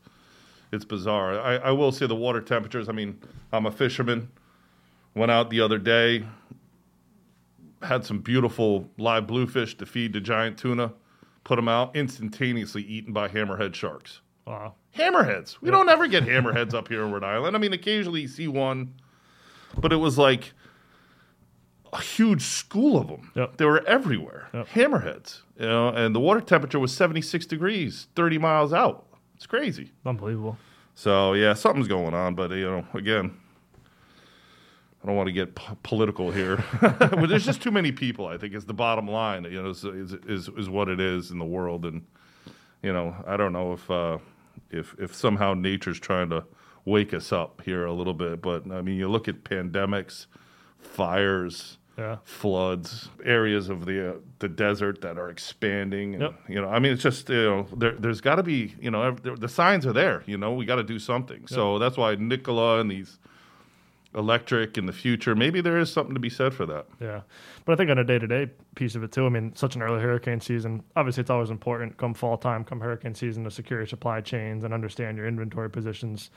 it's 0.72 0.84
bizarre. 0.84 1.38
I, 1.40 1.56
I 1.56 1.70
will 1.70 1.92
say 1.92 2.06
the 2.06 2.16
water 2.16 2.40
temperatures. 2.40 2.88
I 2.88 2.92
mean, 2.92 3.20
I'm 3.52 3.66
a 3.66 3.70
fisherman. 3.70 4.30
Went 5.14 5.30
out 5.30 5.50
the 5.50 5.60
other 5.60 5.78
day, 5.78 6.24
had 7.82 8.04
some 8.04 8.18
beautiful 8.18 8.90
live 8.98 9.26
bluefish 9.28 9.76
to 9.78 9.86
feed 9.86 10.12
the 10.12 10.20
giant 10.20 10.58
tuna. 10.58 10.92
Put 11.44 11.56
them 11.56 11.68
out, 11.68 11.94
instantaneously 11.94 12.82
eaten 12.82 13.12
by 13.12 13.28
hammerhead 13.28 13.74
sharks 13.74 14.20
wow. 14.46 14.74
hammerheads. 14.96 15.60
We 15.60 15.70
don't 15.70 15.88
ever 15.88 16.06
get 16.06 16.24
hammerheads 16.24 16.74
up 16.74 16.88
here 16.88 17.04
in 17.04 17.12
Rhode 17.12 17.24
Island. 17.24 17.56
I 17.56 17.58
mean, 17.58 17.72
occasionally 17.72 18.22
you 18.22 18.28
see 18.28 18.48
one, 18.48 18.94
but 19.78 19.92
it 19.92 19.96
was 19.96 20.18
like 20.18 20.52
a 21.94 22.00
huge 22.00 22.42
school 22.42 22.98
of 22.98 23.08
them. 23.08 23.30
Yep. 23.34 23.56
They 23.56 23.64
were 23.64 23.86
everywhere. 23.86 24.48
Yep. 24.52 24.68
Hammerheads, 24.68 25.42
you 25.58 25.66
know, 25.66 25.88
and 25.88 26.14
the 26.14 26.20
water 26.20 26.40
temperature 26.40 26.78
was 26.78 26.94
76 26.94 27.46
degrees, 27.46 28.08
30 28.16 28.38
miles 28.38 28.72
out. 28.72 29.06
It's 29.36 29.46
crazy. 29.46 29.92
Unbelievable. 30.04 30.58
So, 30.94 31.32
yeah, 31.32 31.54
something's 31.54 31.88
going 31.88 32.14
on, 32.14 32.34
but, 32.34 32.50
you 32.50 32.64
know, 32.64 32.86
again, 32.94 33.36
I 35.02 35.06
don't 35.06 35.16
want 35.16 35.26
to 35.26 35.32
get 35.32 35.54
p- 35.54 35.76
political 35.82 36.30
here, 36.30 36.64
but 36.80 37.28
there's 37.28 37.44
just 37.44 37.62
too 37.62 37.70
many 37.70 37.92
people. 37.92 38.26
I 38.26 38.38
think 38.38 38.54
is 38.54 38.64
the 38.64 38.72
bottom 38.72 39.06
line. 39.06 39.44
You 39.44 39.62
know, 39.62 39.68
is, 39.68 39.84
is 39.84 40.14
is 40.26 40.48
is 40.48 40.70
what 40.70 40.88
it 40.88 40.98
is 40.98 41.30
in 41.30 41.38
the 41.38 41.44
world, 41.44 41.84
and 41.84 42.06
you 42.82 42.90
know, 42.90 43.14
I 43.26 43.36
don't 43.36 43.52
know 43.52 43.74
if 43.74 43.90
uh, 43.90 44.16
if 44.70 44.94
if 44.98 45.14
somehow 45.14 45.52
nature's 45.52 46.00
trying 46.00 46.30
to 46.30 46.44
wake 46.86 47.12
us 47.12 47.32
up 47.32 47.60
here 47.66 47.84
a 47.84 47.92
little 47.92 48.14
bit. 48.14 48.40
But 48.40 48.70
I 48.70 48.80
mean, 48.80 48.96
you 48.96 49.08
look 49.08 49.28
at 49.28 49.44
pandemics, 49.44 50.24
fires, 50.78 51.76
Yeah. 51.96 52.16
floods, 52.24 53.08
areas 53.24 53.68
of 53.68 53.86
the 53.86 54.14
uh, 54.14 54.16
the 54.40 54.48
desert 54.48 55.00
that 55.02 55.16
are 55.16 55.30
expanding. 55.30 56.14
And, 56.14 56.22
Yep. 56.22 56.34
You 56.48 56.60
know, 56.60 56.68
I 56.68 56.78
mean, 56.80 56.92
it's 56.92 57.02
just 57.02 57.28
you 57.28 57.36
know, 57.44 57.66
there, 57.76 57.92
there's 57.92 58.20
got 58.20 58.36
to 58.36 58.42
be 58.42 58.74
you 58.80 58.90
know, 58.90 59.02
ev- 59.02 59.22
the, 59.22 59.48
signs 59.48 59.86
are 59.86 59.92
there. 59.92 60.22
You 60.26 60.36
know, 60.36 60.52
we 60.54 60.64
got 60.64 60.76
to 60.76 60.82
do 60.82 60.98
something. 60.98 61.46
So 61.46 61.78
that's 61.78 61.96
why 61.96 62.16
Nikola 62.16 62.80
and 62.80 62.90
these 62.90 63.18
electric 64.14 64.78
in 64.78 64.86
the 64.86 64.92
future. 64.92 65.34
Maybe 65.34 65.60
there 65.60 65.78
is 65.78 65.92
something 65.92 66.14
to 66.14 66.20
be 66.20 66.30
said 66.30 66.54
for 66.54 66.66
that. 66.66 66.86
Yeah. 67.00 67.22
But 67.64 67.72
I 67.72 67.76
think 67.76 67.90
on 67.90 67.98
a 67.98 68.04
day 68.04 68.18
to 68.18 68.26
day 68.26 68.50
piece 68.74 68.94
of 68.94 69.02
it 69.02 69.12
too, 69.12 69.26
I 69.26 69.28
mean, 69.28 69.54
such 69.56 69.74
an 69.76 69.82
early 69.82 70.00
hurricane 70.00 70.40
season, 70.40 70.82
obviously 70.96 71.22
it's 71.22 71.30
always 71.30 71.50
important 71.50 71.96
come 71.96 72.14
fall 72.14 72.36
time, 72.36 72.64
come 72.64 72.80
hurricane 72.80 73.14
season 73.14 73.44
to 73.44 73.50
secure 73.50 73.80
your 73.80 73.86
supply 73.86 74.20
chains 74.20 74.64
and 74.64 74.72
understand 74.72 75.16
your 75.16 75.26
inventory 75.26 75.70
positions 75.70 76.30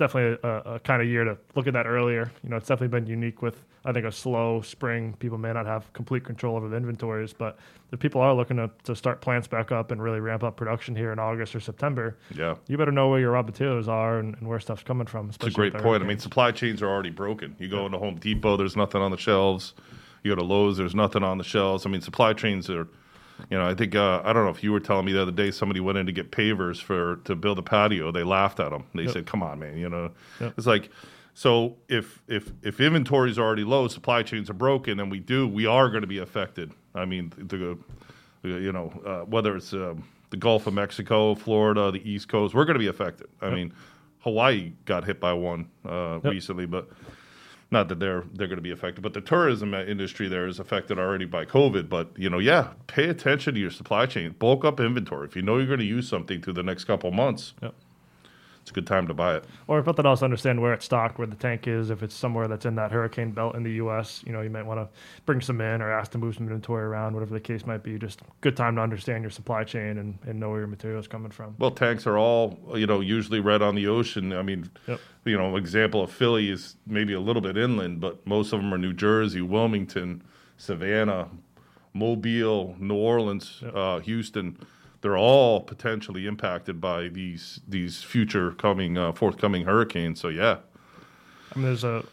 definitely 0.00 0.38
a, 0.42 0.74
a, 0.74 0.80
kind 0.80 1.00
of 1.00 1.06
year 1.06 1.22
to 1.22 1.38
look 1.54 1.68
at 1.68 1.74
that 1.74 1.86
earlier. 1.86 2.32
You 2.42 2.50
know, 2.50 2.56
it's 2.56 2.66
definitely 2.66 2.98
been 2.98 3.06
unique 3.06 3.42
with 3.42 3.62
I 3.84 3.92
think 3.92 4.04
a 4.04 4.12
slow 4.12 4.60
spring. 4.60 5.14
People 5.20 5.38
may 5.38 5.52
not 5.52 5.66
have 5.66 5.90
complete 5.92 6.24
control 6.24 6.56
over 6.56 6.68
the 6.68 6.76
inventories, 6.76 7.32
but 7.32 7.58
if 7.92 8.00
people 8.00 8.20
are 8.20 8.34
looking 8.34 8.56
to, 8.56 8.70
to 8.84 8.94
start 8.94 9.20
plants 9.20 9.46
back 9.46 9.72
up 9.72 9.90
and 9.90 10.02
really 10.02 10.20
ramp 10.20 10.42
up 10.42 10.56
production 10.56 10.94
here 10.96 11.12
in 11.12 11.18
August 11.18 11.54
or 11.54 11.60
September, 11.60 12.18
yeah, 12.34 12.56
you 12.66 12.76
better 12.76 12.92
know 12.92 13.08
where 13.08 13.20
your 13.20 13.30
raw 13.30 13.42
materials 13.42 13.88
are 13.88 14.18
and, 14.18 14.34
and 14.36 14.48
where 14.48 14.60
stuff's 14.60 14.82
coming 14.82 15.06
from. 15.06 15.28
It's 15.30 15.44
a 15.44 15.50
great 15.50 15.74
point. 15.74 16.02
I 16.02 16.06
mean, 16.06 16.18
supply 16.18 16.50
chains 16.50 16.82
are 16.82 16.88
already 16.88 17.10
broken. 17.10 17.54
You 17.58 17.68
go 17.68 17.80
yeah. 17.80 17.86
into 17.86 17.98
Home 17.98 18.16
Depot, 18.16 18.56
there's 18.56 18.76
nothing 18.76 19.00
on 19.00 19.10
the 19.12 19.18
shelves. 19.18 19.74
You 20.22 20.32
go 20.32 20.36
to 20.36 20.44
Lowe's, 20.44 20.76
there's 20.76 20.94
nothing 20.94 21.22
on 21.22 21.38
the 21.38 21.44
shelves. 21.44 21.86
I 21.86 21.88
mean, 21.88 22.02
supply 22.02 22.34
chains 22.34 22.68
are 22.68 22.86
you 23.50 23.58
know, 23.58 23.66
I 23.66 23.74
think 23.74 23.94
uh, 23.94 24.22
I 24.24 24.32
don't 24.32 24.44
know 24.44 24.50
if 24.50 24.62
you 24.62 24.72
were 24.72 24.80
telling 24.80 25.06
me 25.06 25.12
the 25.12 25.22
other 25.22 25.32
day 25.32 25.50
somebody 25.50 25.80
went 25.80 25.98
in 25.98 26.06
to 26.06 26.12
get 26.12 26.30
pavers 26.30 26.80
for 26.80 27.16
to 27.24 27.34
build 27.34 27.58
a 27.58 27.62
patio. 27.62 28.10
They 28.10 28.22
laughed 28.22 28.60
at 28.60 28.70
them. 28.70 28.84
They 28.94 29.04
yep. 29.04 29.12
said, 29.12 29.26
"Come 29.26 29.42
on, 29.42 29.58
man!" 29.58 29.78
You 29.78 29.88
know, 29.88 30.10
yep. 30.40 30.54
it's 30.56 30.66
like 30.66 30.90
so 31.34 31.76
if 31.88 32.22
if 32.28 32.52
if 32.62 32.80
inventory 32.80 33.30
is 33.30 33.38
already 33.38 33.64
low, 33.64 33.88
supply 33.88 34.22
chains 34.22 34.50
are 34.50 34.54
broken, 34.54 35.00
and 35.00 35.10
we 35.10 35.20
do, 35.20 35.46
we 35.46 35.66
are 35.66 35.88
going 35.88 36.02
to 36.02 36.06
be 36.06 36.18
affected. 36.18 36.72
I 36.94 37.04
mean, 37.04 37.32
the, 37.36 37.78
you 38.42 38.72
know, 38.72 38.92
uh, 39.06 39.24
whether 39.26 39.56
it's 39.56 39.72
um, 39.72 40.04
the 40.30 40.36
Gulf 40.36 40.66
of 40.66 40.74
Mexico, 40.74 41.34
Florida, 41.34 41.90
the 41.90 42.08
East 42.08 42.28
Coast, 42.28 42.54
we're 42.54 42.64
going 42.64 42.74
to 42.74 42.80
be 42.80 42.88
affected. 42.88 43.28
I 43.40 43.46
yep. 43.46 43.54
mean, 43.54 43.72
Hawaii 44.20 44.72
got 44.84 45.04
hit 45.04 45.20
by 45.20 45.32
one 45.32 45.68
uh, 45.88 46.20
recently, 46.24 46.66
but 46.66 46.90
not 47.70 47.88
that 47.88 48.00
they're 48.00 48.24
they're 48.34 48.48
going 48.48 48.58
to 48.58 48.62
be 48.62 48.70
affected, 48.70 49.02
but 49.02 49.14
the 49.14 49.20
tourism 49.20 49.74
industry 49.74 50.28
there 50.28 50.46
is 50.46 50.58
affected 50.58 50.98
already 50.98 51.24
by 51.24 51.44
COVID. 51.44 51.88
But 51.88 52.10
you 52.16 52.30
know, 52.30 52.38
yeah, 52.38 52.72
pay 52.86 53.08
attention 53.08 53.54
to 53.54 53.60
your 53.60 53.70
supply 53.70 54.06
chain, 54.06 54.34
bulk 54.38 54.64
up 54.64 54.80
inventory. 54.80 55.26
If 55.28 55.36
you 55.36 55.42
know 55.42 55.58
you're 55.58 55.66
going 55.66 55.78
to 55.80 55.84
use 55.84 56.08
something 56.08 56.42
through 56.42 56.54
the 56.54 56.62
next 56.62 56.84
couple 56.84 57.10
months, 57.10 57.54
yep 57.62 57.74
it's 58.70 58.76
a 58.76 58.80
good 58.80 58.86
time 58.86 59.08
to 59.08 59.14
buy 59.14 59.34
it. 59.34 59.44
Or 59.66 59.80
if 59.80 59.86
nothing 59.86 60.06
else, 60.06 60.22
understand 60.22 60.62
where 60.62 60.72
it's 60.72 60.84
stocked, 60.84 61.18
where 61.18 61.26
the 61.26 61.34
tank 61.34 61.66
is. 61.66 61.90
If 61.90 62.04
it's 62.04 62.14
somewhere 62.14 62.46
that's 62.46 62.64
in 62.64 62.76
that 62.76 62.92
hurricane 62.92 63.32
belt 63.32 63.56
in 63.56 63.64
the 63.64 63.72
U.S., 63.72 64.22
you 64.24 64.32
know, 64.32 64.42
you 64.42 64.50
might 64.50 64.64
want 64.64 64.78
to 64.78 64.88
bring 65.26 65.40
some 65.40 65.60
in 65.60 65.82
or 65.82 65.90
ask 65.90 66.12
to 66.12 66.18
move 66.18 66.36
some 66.36 66.44
inventory 66.44 66.84
around, 66.84 67.14
whatever 67.14 67.34
the 67.34 67.40
case 67.40 67.66
might 67.66 67.82
be. 67.82 67.98
Just 67.98 68.22
good 68.42 68.56
time 68.56 68.76
to 68.76 68.80
understand 68.80 69.24
your 69.24 69.30
supply 69.30 69.64
chain 69.64 69.98
and, 69.98 70.16
and 70.24 70.38
know 70.38 70.50
where 70.50 70.60
your 70.60 70.68
material 70.68 71.00
is 71.00 71.08
coming 71.08 71.32
from. 71.32 71.56
Well, 71.58 71.72
tanks 71.72 72.06
are 72.06 72.16
all, 72.16 72.60
you 72.74 72.86
know, 72.86 73.00
usually 73.00 73.40
right 73.40 73.60
on 73.60 73.74
the 73.74 73.88
ocean. 73.88 74.32
I 74.32 74.42
mean, 74.42 74.70
yep. 74.86 75.00
you 75.24 75.36
know, 75.36 75.56
example 75.56 76.04
of 76.04 76.12
Philly 76.12 76.48
is 76.48 76.76
maybe 76.86 77.12
a 77.12 77.20
little 77.20 77.42
bit 77.42 77.56
inland, 77.56 78.00
but 78.00 78.24
most 78.24 78.52
of 78.52 78.60
them 78.60 78.72
are 78.72 78.78
New 78.78 78.92
Jersey, 78.92 79.42
Wilmington, 79.42 80.22
Savannah, 80.56 81.28
Mobile, 81.92 82.76
New 82.78 82.94
Orleans, 82.94 83.58
yep. 83.62 83.74
uh, 83.74 83.98
Houston 83.98 84.56
they're 85.00 85.18
all 85.18 85.60
potentially 85.60 86.26
impacted 86.26 86.80
by 86.80 87.08
these 87.08 87.60
these 87.66 88.02
future 88.02 88.52
coming 88.52 88.98
uh, 88.98 89.12
forthcoming 89.12 89.64
hurricanes. 89.64 90.20
So 90.20 90.28
yeah, 90.28 90.58
I 91.54 91.58
mean, 91.58 91.66
there's 91.66 91.84
a 91.84 92.04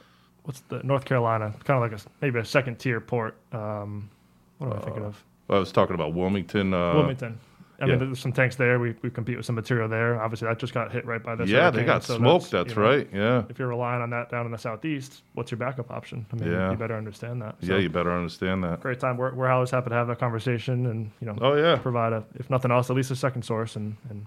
what's 0.44 0.62
the 0.62 0.82
North 0.84 1.06
Carolina 1.06 1.54
kind 1.64 1.84
of 1.84 1.92
like 1.92 2.00
a 2.00 2.04
maybe 2.22 2.40
a 2.40 2.46
second 2.46 2.80
tier 2.80 3.02
port. 3.02 3.36
Um, 3.52 4.10
what 4.58 4.72
am 4.72 4.78
I 4.78 4.82
thinking 4.82 5.04
uh, 5.04 5.08
of? 5.08 5.24
I 5.50 5.60
was 5.60 5.72
talking 5.72 5.96
about 5.96 6.14
Wilmington. 6.14 6.74
Uh, 6.74 6.96
Wilmington. 6.96 7.40
I 7.80 7.86
yeah. 7.86 7.96
mean, 7.96 8.00
there's 8.00 8.20
some 8.20 8.34
tanks 8.34 8.56
there. 8.56 8.80
We, 8.80 8.96
we 9.04 9.12
compete 9.12 9.38
with 9.38 9.46
some 9.46 9.56
material 9.56 9.88
there. 9.88 10.20
Obviously, 10.20 10.48
that 10.48 10.58
just 10.58 10.74
got 10.74 10.92
hit 10.92 11.06
right 11.06 11.22
by 11.22 11.36
this. 11.36 11.48
Yeah, 11.48 11.64
hurricane. 11.64 11.80
they 11.80 11.86
got 11.86 12.04
so 12.04 12.18
smoked. 12.18 12.50
That's, 12.50 12.74
that's 12.74 12.76
you 12.76 12.82
know, 12.82 12.90
right. 12.90 13.10
Yeah. 13.14 13.44
If 13.50 13.60
you're 13.60 13.68
relying 13.68 14.02
on 14.02 14.10
that 14.10 14.32
down 14.32 14.48
in 14.48 14.52
the 14.52 14.58
southeast, 14.58 15.22
what's 15.34 15.52
your 15.52 15.60
backup 15.60 15.92
option? 15.92 16.26
I 16.32 16.36
mean, 16.38 16.52
yeah. 16.52 16.72
you 16.72 16.78
better 16.78 16.98
understand 16.98 17.42
that. 17.44 17.56
So, 17.62 17.74
yeah, 17.74 17.78
you 17.78 17.90
better 17.90 18.12
understand 18.12 18.64
that. 18.64 18.80
Great 18.80 19.00
time. 19.00 19.18
We're, 19.18 19.34
we're 19.34 19.50
always 19.50 19.70
happy 19.70 19.90
to 19.90 19.96
have 19.96 20.08
that 20.08 20.20
conversation 20.20 20.88
and 20.88 21.12
you 21.22 21.28
know, 21.28 21.38
oh 21.40 21.54
yeah, 21.54 21.76
provide 21.76 22.14
a 22.14 22.24
if 22.36 22.50
nothing 22.50 22.72
else, 22.72 22.90
at 22.90 22.96
least 22.96 23.12
a 23.12 23.16
second 23.16 23.44
source 23.44 23.76
and 23.76 23.96
and 24.10 24.26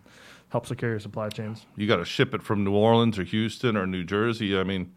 help 0.50 0.66
secure 0.66 0.90
your 0.90 1.00
supply 1.00 1.28
chains. 1.28 1.66
You 1.76 1.87
got 1.87 1.97
to 1.97 2.04
ship 2.04 2.35
it 2.35 2.42
from 2.42 2.64
New 2.64 2.75
Orleans 2.75 3.19
or 3.19 3.25
Houston 3.25 3.76
or 3.76 3.87
New 3.87 4.04
Jersey. 4.04 4.57
I 4.57 4.64
mean, 4.64 4.92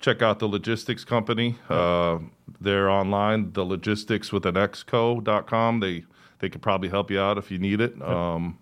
check 0.00 0.22
out 0.22 0.38
the 0.38 0.48
logistics 0.48 1.04
company. 1.04 1.56
Uh, 1.68 2.18
they're 2.60 2.90
online, 2.90 3.52
the 3.52 3.64
logistics 3.64 4.32
with 4.32 4.46
an 4.46 4.54
xco.com. 4.54 5.80
They 5.80 6.04
they 6.38 6.48
could 6.48 6.62
probably 6.62 6.88
help 6.88 7.10
you 7.10 7.20
out 7.20 7.38
if 7.38 7.50
you 7.50 7.58
need 7.58 7.80
it. 7.80 8.00
Um, 8.00 8.58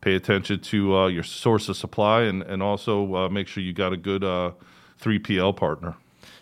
pay 0.00 0.14
attention 0.14 0.60
to 0.60 0.96
uh, 0.96 1.06
your 1.08 1.22
source 1.22 1.68
of 1.68 1.76
supply 1.76 2.22
and, 2.22 2.42
and 2.42 2.62
also 2.62 3.14
uh, 3.14 3.28
make 3.28 3.48
sure 3.48 3.62
you 3.62 3.72
got 3.72 3.92
a 3.92 3.96
good 3.96 4.24
uh, 4.24 4.52
3PL 5.00 5.56
partner. 5.56 5.96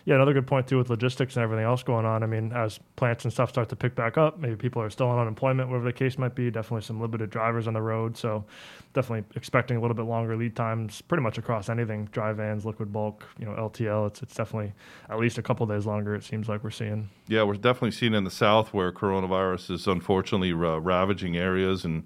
Yeah, 0.07 0.15
another 0.15 0.31
good 0.31 0.47
point 0.47 0.67
too 0.67 0.77
with 0.77 0.89
logistics 0.89 1.35
and 1.35 1.43
everything 1.43 1.65
else 1.65 1.83
going 1.83 2.05
on. 2.05 2.23
I 2.23 2.27
mean, 2.27 2.53
as 2.53 2.79
plants 2.95 3.25
and 3.25 3.33
stuff 3.33 3.49
start 3.49 3.67
to 3.67 3.75
pick 3.75 3.93
back 3.93 4.17
up, 4.17 4.39
maybe 4.39 4.55
people 4.55 4.81
are 4.81 4.89
still 4.89 5.07
on 5.07 5.19
unemployment, 5.19 5.67
whatever 5.67 5.83
the 5.83 5.91
case 5.91 6.17
might 6.17 6.33
be. 6.33 6.49
Definitely 6.49 6.83
some 6.83 7.01
limited 7.01 7.29
drivers 7.29 7.67
on 7.67 7.73
the 7.73 7.81
road, 7.81 8.15
so 8.15 8.45
definitely 8.93 9.25
expecting 9.35 9.75
a 9.75 9.81
little 9.81 9.95
bit 9.97 10.05
longer 10.05 10.37
lead 10.37 10.55
times, 10.55 11.01
pretty 11.01 11.23
much 11.23 11.37
across 11.37 11.67
anything: 11.67 12.05
dry 12.13 12.31
vans, 12.31 12.63
liquid 12.63 12.93
bulk, 12.93 13.25
you 13.37 13.45
know, 13.45 13.51
LTL. 13.51 14.07
It's 14.07 14.21
it's 14.21 14.33
definitely 14.33 14.71
at 15.09 15.19
least 15.19 15.39
a 15.39 15.41
couple 15.41 15.65
days 15.65 15.85
longer. 15.85 16.15
It 16.15 16.23
seems 16.23 16.47
like 16.47 16.63
we're 16.63 16.71
seeing. 16.71 17.09
Yeah, 17.27 17.43
we're 17.43 17.55
definitely 17.55 17.91
seeing 17.91 18.13
in 18.13 18.23
the 18.23 18.31
south 18.31 18.73
where 18.73 18.93
coronavirus 18.93 19.71
is 19.71 19.87
unfortunately 19.87 20.53
uh, 20.53 20.77
ravaging 20.77 21.35
areas 21.35 21.83
and 21.83 22.05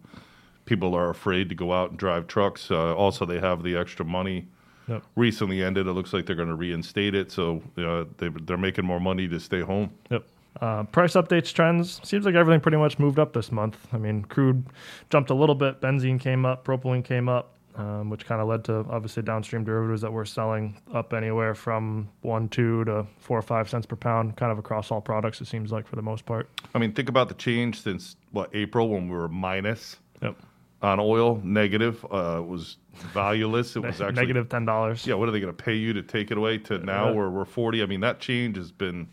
people 0.65 0.96
are 0.96 1.12
afraid 1.12 1.50
to 1.50 1.55
go 1.55 1.72
out 1.72 1.91
and 1.91 2.00
drive 2.00 2.25
trucks. 2.25 2.72
Uh, 2.72 2.96
also, 2.96 3.27
they 3.27 3.39
have 3.39 3.62
the 3.62 3.77
extra 3.77 4.03
money 4.03 4.48
Yep. 4.88 5.03
Recently 5.15 5.63
ended. 5.63 5.88
It 5.88 5.93
looks 5.93 6.13
like 6.13 6.25
they're 6.25 6.35
going 6.35 6.50
to 6.50 6.55
reinstate 6.55 7.15
it, 7.15 7.31
so 7.31 7.61
uh, 7.77 8.05
they, 8.17 8.29
they're 8.45 8.57
making 8.57 8.85
more 8.85 9.00
money 9.00 9.27
to 9.27 9.39
stay 9.39 9.61
home. 9.61 9.91
Yep. 10.09 10.23
Uh, 10.59 10.83
price 10.83 11.13
updates 11.13 11.53
trends 11.53 12.01
seems 12.03 12.25
like 12.25 12.35
everything 12.35 12.59
pretty 12.59 12.77
much 12.77 13.00
moved 13.00 13.19
up 13.19 13.33
this 13.33 13.51
month. 13.51 13.77
I 13.93 13.97
mean, 13.97 14.23
crude 14.25 14.65
jumped 15.09 15.29
a 15.29 15.33
little 15.33 15.55
bit, 15.55 15.79
benzene 15.79 16.19
came 16.19 16.45
up, 16.45 16.65
propylene 16.65 17.05
came 17.05 17.29
up, 17.29 17.53
um, 17.75 18.09
which 18.09 18.25
kind 18.25 18.41
of 18.41 18.50
led 18.50 18.65
to 18.65 18.85
obviously 18.89 19.23
downstream 19.23 19.63
derivatives 19.63 20.01
that 20.01 20.11
we're 20.11 20.25
selling 20.25 20.77
up 20.93 21.13
anywhere 21.13 21.55
from 21.55 22.09
one 22.21 22.50
two 22.50 22.83
to 22.83 23.07
four 23.17 23.39
or 23.39 23.41
five 23.41 23.69
cents 23.69 23.85
per 23.85 23.95
pound, 23.95 24.35
kind 24.35 24.51
of 24.51 24.59
across 24.59 24.91
all 24.91 25.00
products. 25.00 25.39
It 25.39 25.47
seems 25.47 25.71
like 25.71 25.88
for 25.88 25.95
the 25.95 26.01
most 26.01 26.25
part. 26.25 26.50
I 26.75 26.79
mean, 26.79 26.91
think 26.91 27.07
about 27.07 27.29
the 27.29 27.35
change 27.35 27.81
since 27.81 28.17
what 28.31 28.50
April 28.53 28.89
when 28.89 29.07
we 29.07 29.15
were 29.15 29.29
minus. 29.29 29.97
Yep 30.21 30.35
on 30.81 31.00
oil 31.00 31.39
negative 31.43 32.03
uh, 32.05 32.41
was 32.45 32.77
valueless. 33.13 33.75
It 33.75 33.79
was 33.83 34.01
actually 34.01 34.21
negative 34.21 34.50
ten 34.50 34.65
dollars. 34.65 35.05
Yeah, 35.05 35.15
what 35.15 35.29
are 35.29 35.31
they 35.31 35.39
going 35.39 35.55
to 35.55 35.63
pay 35.63 35.75
you 35.75 35.93
to 35.93 36.01
take 36.01 36.31
it 36.31 36.38
away? 36.38 36.57
To 36.59 36.79
now 36.79 37.09
yeah. 37.09 37.15
where 37.15 37.29
we're 37.29 37.45
forty. 37.45 37.83
I 37.83 37.85
mean, 37.85 38.01
that 38.01 38.19
change 38.19 38.57
has 38.57 38.71
been 38.71 39.09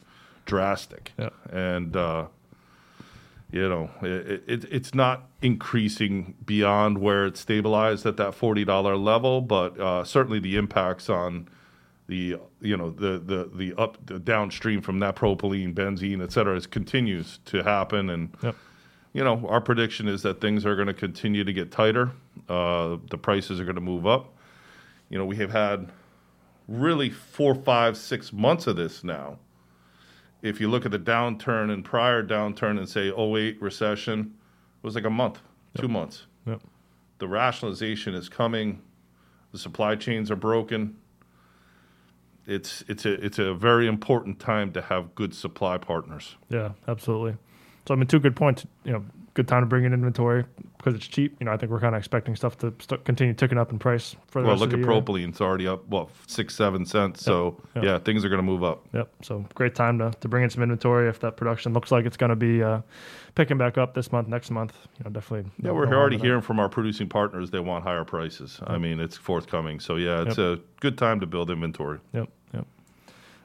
drastic, 0.47 1.13
yeah. 1.19 1.31
and 1.51 1.95
uh, 1.97 2.27
you 3.51 3.69
know 3.69 3.91
it, 4.03 4.45
it, 4.47 4.65
it's 4.71 4.95
not 4.95 5.29
increasing 5.43 6.35
beyond 6.45 6.99
where 6.99 7.27
it's 7.27 7.41
stabilized 7.41 8.07
at 8.07 8.17
that 8.17 8.35
forty 8.35 8.65
dollar 8.65 8.97
level, 8.97 9.41
but 9.41 9.79
uh, 9.79 10.05
certainly 10.05 10.39
the 10.39 10.57
impacts 10.57 11.11
on 11.11 11.49
the 12.07 12.37
you 12.63 12.77
know 12.77 12.91
the 12.91 13.19
the 13.19 13.51
the 13.55 13.75
up 13.79 13.99
the 14.07 14.19
downstream 14.19 14.81
from 14.81 15.01
that 15.01 15.17
propylene, 15.17 15.75
benzene, 15.75 16.23
et 16.23 16.33
cetera, 16.33 16.57
is 16.57 16.67
continues 16.67 17.41
to 17.45 17.63
happen 17.63 18.09
and. 18.11 18.35
Yep 18.43 18.57
you 19.13 19.25
know, 19.25 19.47
our 19.49 19.61
prediction 19.61 20.09
is 20.09 20.23
that 20.23 20.41
things 20.41 20.67
are 20.67 20.75
going 20.75 20.87
to 20.89 20.95
continue 20.95 21.45
to 21.45 21.53
get 21.53 21.71
tighter. 21.71 22.13
Uh, 22.49 22.99
the 23.11 23.19
prices 23.19 23.61
are 23.61 23.65
going 23.65 23.75
to 23.75 23.81
move 23.81 24.07
up. 24.07 24.35
You 25.09 25.19
know, 25.19 25.25
we 25.25 25.37
have 25.37 25.51
had 25.51 25.91
really 26.69 27.11
four, 27.11 27.55
five, 27.55 27.97
six 27.97 28.33
months 28.33 28.67
of 28.67 28.77
this 28.77 29.03
now. 29.03 29.39
If 30.43 30.61
you 30.61 30.69
look 30.69 30.85
at 30.85 30.93
the 30.93 30.99
downturn 30.99 31.73
and 31.73 31.85
prior 31.85 32.23
downturn 32.23 32.79
and 32.79 32.89
say 32.89 33.11
08 33.11 33.61
recession, 33.61 34.35
it 34.83 34.87
was 34.87 34.95
like 34.95 35.05
a 35.05 35.11
month, 35.11 35.41
yep. 35.75 35.83
two 35.83 35.89
months. 35.89 36.27
Yep. 36.47 36.61
The 37.19 37.27
rationalization 37.27 38.15
is 38.15 38.29
coming. 38.29 38.81
The 39.53 39.59
supply 39.59 39.97
chains 39.97 40.31
are 40.31 40.37
broken. 40.37 40.97
It's 42.47 42.83
it's 42.89 43.05
a 43.05 43.13
it's 43.25 43.39
a 43.39 43.53
very 43.53 43.87
important 43.87 44.39
time 44.39 44.73
to 44.73 44.81
have 44.81 45.15
good 45.15 45.35
supply 45.35 45.77
partners. 45.77 46.37
Yeah, 46.49 46.73
absolutely. 46.87 47.37
So 47.89 47.95
I 47.95 47.97
mean, 47.97 48.07
two 48.07 48.21
good 48.21 48.37
points. 48.37 48.67
You 48.85 48.93
know, 48.93 49.05
good 49.33 49.49
time 49.49 49.63
to 49.63 49.67
bring 49.67 49.85
in 49.85 49.95
inventory 49.95 50.45
because 50.77 50.95
it's 50.95 51.07
cheap. 51.07 51.35
You 51.41 51.47
know, 51.47 51.53
I 51.53 51.57
think 51.57 51.73
we're 51.73 51.81
kind 51.81 51.95
of 51.95 51.99
expecting 51.99 52.37
stuff 52.37 52.59
to 52.59 52.75
st- 52.81 53.03
continue 53.07 53.33
ticking 53.33 53.57
up 53.57 53.73
in 53.73 53.79
price 53.79 54.15
for 54.27 54.43
the 54.43 54.47
well, 54.47 54.57
rest 54.57 54.61
look 54.61 54.75
of 54.75 54.81
at 54.81 54.87
the 54.87 54.93
propylene; 54.93 55.31
it's 55.31 55.41
already 55.41 55.67
up 55.67 55.89
what 55.89 56.11
six, 56.27 56.55
seven 56.55 56.85
cents. 56.85 57.21
Yep. 57.21 57.25
So 57.25 57.63
yep. 57.77 57.85
yeah, 57.85 57.99
things 57.99 58.27
are 58.27 58.29
going 58.29 58.41
to 58.41 58.45
move 58.45 58.63
up. 58.63 58.87
Yep. 58.93 59.09
So 59.23 59.43
great 59.55 59.75
time 59.75 59.99
to, 60.01 60.11
to 60.21 60.29
bring 60.29 60.45
in 60.45 60.51
some 60.51 60.63
inventory 60.63 61.09
if 61.09 61.19
that 61.21 61.39
production 61.39 61.73
looks 61.73 61.91
like 61.91 62.05
it's 62.05 62.19
going 62.19 62.29
to 62.29 62.37
be 62.37 62.63
uh, 62.63 62.83
picking 63.37 63.57
back 63.57 63.79
up 63.79 63.95
this 63.95 64.13
month, 64.13 64.29
next 64.29 64.51
month. 64.51 64.75
You 64.99 65.05
know, 65.05 65.11
definitely. 65.11 65.51
Yeah, 65.63 65.71
we're 65.71 65.87
already 65.87 66.19
hearing 66.19 66.43
from 66.43 66.61
our 66.61 66.69
producing 66.69 67.09
partners 67.09 67.51
they 67.51 67.61
want 67.61 67.85
higher 67.85 68.05
prices. 68.05 68.59
Yep. 68.61 68.71
I 68.71 68.77
mean, 68.77 69.01
it's 69.01 69.17
forthcoming. 69.17 69.81
So 69.81 69.97
yeah, 69.97 70.25
it's 70.27 70.37
a 70.37 70.61
good 70.81 70.99
time 70.99 71.21
to 71.21 71.27
build 71.27 71.51
inventory. 71.51 72.01
Yep. 72.13 72.29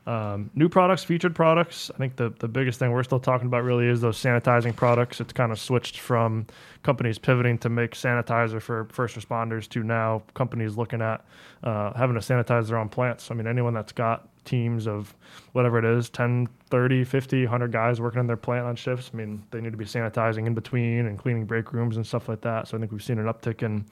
Um, 0.05 0.49
new 0.53 0.67
products, 0.67 1.03
featured 1.03 1.33
products. 1.33 1.89
I 1.93 1.97
think 1.97 2.17
the, 2.17 2.33
the 2.39 2.47
biggest 2.47 2.77
thing 2.77 2.91
we're 2.91 3.03
still 3.03 3.21
talking 3.21 3.47
about 3.47 3.63
really 3.63 3.87
is 3.87 4.01
those 4.01 4.17
sanitizing 4.17 4.75
products. 4.75 5.21
It's 5.21 5.31
kind 5.31 5.51
of 5.51 5.59
switched 5.59 5.99
from 5.99 6.45
companies 6.83 7.17
pivoting 7.17 7.57
to 7.59 7.69
make 7.69 7.91
sanitizer 7.91 8.61
for 8.61 8.85
first 8.91 9.15
responders 9.15 9.69
to 9.69 9.81
now 9.81 10.23
companies 10.33 10.75
looking 10.75 11.01
at 11.01 11.23
uh, 11.63 11.93
having 11.93 12.15
to 12.15 12.21
sanitize 12.21 12.67
their 12.67 12.77
own 12.77 12.89
plants. 12.89 13.31
I 13.31 13.33
mean, 13.33 13.47
anyone 13.47 13.73
that's 13.73 13.93
got 13.93 14.27
teams 14.45 14.87
of 14.87 15.13
whatever 15.53 15.79
it 15.79 15.85
is 15.85 16.09
10 16.09 16.47
30 16.69 17.03
50 17.03 17.43
100 17.43 17.71
guys 17.71 18.01
working 18.01 18.19
in 18.19 18.27
their 18.27 18.37
plant 18.37 18.65
on 18.65 18.75
shifts. 18.75 19.11
I 19.13 19.17
mean 19.17 19.43
they 19.51 19.61
need 19.61 19.71
to 19.71 19.77
be 19.77 19.85
sanitizing 19.85 20.47
in 20.47 20.53
between 20.53 21.05
and 21.05 21.17
cleaning 21.17 21.45
break 21.45 21.73
rooms 21.73 21.97
and 21.97 22.05
stuff 22.05 22.29
like 22.29 22.41
that. 22.41 22.67
So 22.67 22.77
i 22.77 22.79
think 22.79 22.91
we've 22.91 23.03
seen 23.03 23.19
an 23.19 23.25
uptick 23.25 23.63
in 23.63 23.85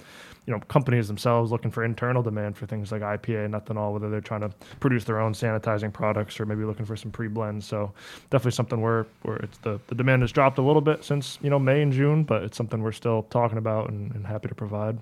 you 0.46 0.54
know 0.54 0.60
companies 0.68 1.08
themselves 1.08 1.52
looking 1.52 1.72
for 1.72 1.84
internal 1.84 2.24
demand 2.24 2.58
for 2.58 2.66
things 2.66 2.92
like 2.92 3.02
ipa 3.02 3.46
and 3.46 3.54
ethanol 3.54 3.94
whether 3.94 4.10
they're 4.10 4.22
trying 4.22 4.42
to 4.42 4.50
produce 4.80 5.04
their 5.04 5.20
own 5.20 5.34
sanitizing 5.34 5.94
products 5.94 6.40
or 6.40 6.46
maybe 6.46 6.64
looking 6.64 6.86
for 6.86 6.96
some 6.96 7.12
pre-blends. 7.12 7.66
So 7.66 7.94
definitely 8.30 8.52
something 8.52 8.82
where 8.82 9.06
where 9.22 9.38
it's 9.38 9.58
the, 9.60 9.80
the 9.88 9.96
demand 9.96 10.24
has 10.24 10.32
dropped 10.32 10.58
a 10.58 10.64
little 10.64 10.82
bit 10.82 11.04
since 11.04 11.40
you 11.42 11.50
know 11.50 11.60
may 11.60 11.82
and 11.82 11.92
june 11.92 12.24
but 12.24 12.44
it's 12.44 12.58
something 12.58 12.82
we're 12.82 12.92
still 12.92 13.24
talking 13.24 13.58
about 13.58 13.90
and, 13.90 14.14
and 14.16 14.26
happy 14.26 14.48
to 14.48 14.56
provide. 14.56 15.00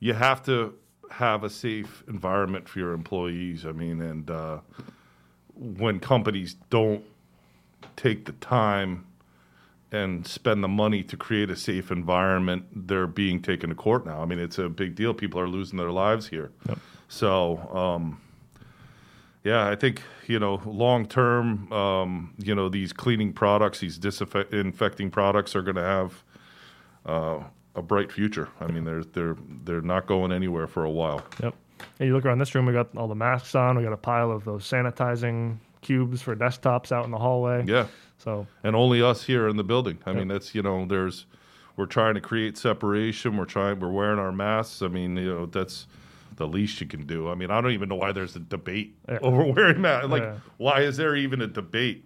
You 0.00 0.14
have 0.14 0.42
to 0.44 0.74
have 1.14 1.44
a 1.44 1.50
safe 1.50 2.02
environment 2.08 2.68
for 2.68 2.80
your 2.80 2.92
employees. 2.92 3.64
I 3.64 3.72
mean, 3.72 4.02
and 4.02 4.30
uh, 4.30 4.58
when 5.54 6.00
companies 6.00 6.56
don't 6.70 7.04
take 7.96 8.24
the 8.24 8.32
time 8.32 9.06
and 9.92 10.26
spend 10.26 10.64
the 10.64 10.68
money 10.68 11.04
to 11.04 11.16
create 11.16 11.50
a 11.50 11.56
safe 11.56 11.92
environment, 11.92 12.88
they're 12.88 13.06
being 13.06 13.40
taken 13.40 13.70
to 13.70 13.76
court 13.76 14.04
now. 14.04 14.22
I 14.22 14.24
mean, 14.24 14.40
it's 14.40 14.58
a 14.58 14.68
big 14.68 14.96
deal. 14.96 15.14
People 15.14 15.40
are 15.40 15.46
losing 15.46 15.78
their 15.78 15.92
lives 15.92 16.26
here. 16.26 16.50
Yep. 16.68 16.78
So, 17.08 17.58
um, 17.72 18.20
yeah, 19.44 19.68
I 19.68 19.76
think 19.76 20.02
you 20.26 20.40
know, 20.40 20.60
long 20.64 21.06
term, 21.06 21.72
um, 21.72 22.34
you 22.38 22.54
know, 22.54 22.68
these 22.68 22.92
cleaning 22.92 23.32
products, 23.32 23.78
these 23.78 23.98
disinfecting 23.98 25.10
products, 25.10 25.54
are 25.54 25.62
going 25.62 25.76
to 25.76 25.82
have. 25.82 26.24
Uh, 27.06 27.44
a 27.74 27.82
bright 27.82 28.10
future. 28.12 28.48
I 28.60 28.66
mean, 28.66 28.84
they're 28.84 29.04
they're 29.04 29.36
they're 29.64 29.80
not 29.80 30.06
going 30.06 30.32
anywhere 30.32 30.66
for 30.66 30.84
a 30.84 30.90
while. 30.90 31.22
Yep. 31.42 31.54
And 31.98 32.08
you 32.08 32.14
look 32.14 32.24
around 32.24 32.38
this 32.38 32.54
room, 32.54 32.66
we 32.66 32.72
got 32.72 32.96
all 32.96 33.08
the 33.08 33.14
masks 33.14 33.54
on. 33.54 33.76
We 33.76 33.82
got 33.82 33.92
a 33.92 33.98
pile 33.98 34.30
of 34.30 34.44
those 34.44 34.64
sanitizing 34.64 35.58
cubes 35.80 36.22
for 36.22 36.34
desktops 36.34 36.92
out 36.92 37.04
in 37.04 37.10
the 37.10 37.18
hallway. 37.18 37.64
Yeah. 37.66 37.86
So 38.18 38.46
and 38.62 38.74
only 38.74 39.02
us 39.02 39.24
here 39.24 39.48
in 39.48 39.56
the 39.56 39.64
building. 39.64 39.98
I 40.06 40.10
yep. 40.10 40.18
mean, 40.18 40.28
that's 40.28 40.54
you 40.54 40.62
know, 40.62 40.86
there's 40.86 41.26
we're 41.76 41.86
trying 41.86 42.14
to 42.14 42.20
create 42.20 42.56
separation. 42.56 43.36
We're 43.36 43.44
trying. 43.44 43.80
We're 43.80 43.90
wearing 43.90 44.18
our 44.18 44.32
masks. 44.32 44.82
I 44.82 44.88
mean, 44.88 45.16
you 45.16 45.32
know, 45.32 45.46
that's 45.46 45.86
the 46.36 46.46
least 46.46 46.80
you 46.80 46.86
can 46.86 47.06
do. 47.06 47.28
I 47.28 47.34
mean, 47.34 47.50
I 47.50 47.60
don't 47.60 47.72
even 47.72 47.88
know 47.88 47.96
why 47.96 48.12
there's 48.12 48.36
a 48.36 48.40
debate 48.40 48.96
yeah. 49.08 49.18
over 49.22 49.44
wearing 49.44 49.80
masks. 49.80 50.08
Like, 50.08 50.22
yeah. 50.22 50.36
why 50.56 50.80
is 50.80 50.96
there 50.96 51.16
even 51.16 51.42
a 51.42 51.46
debate? 51.46 52.04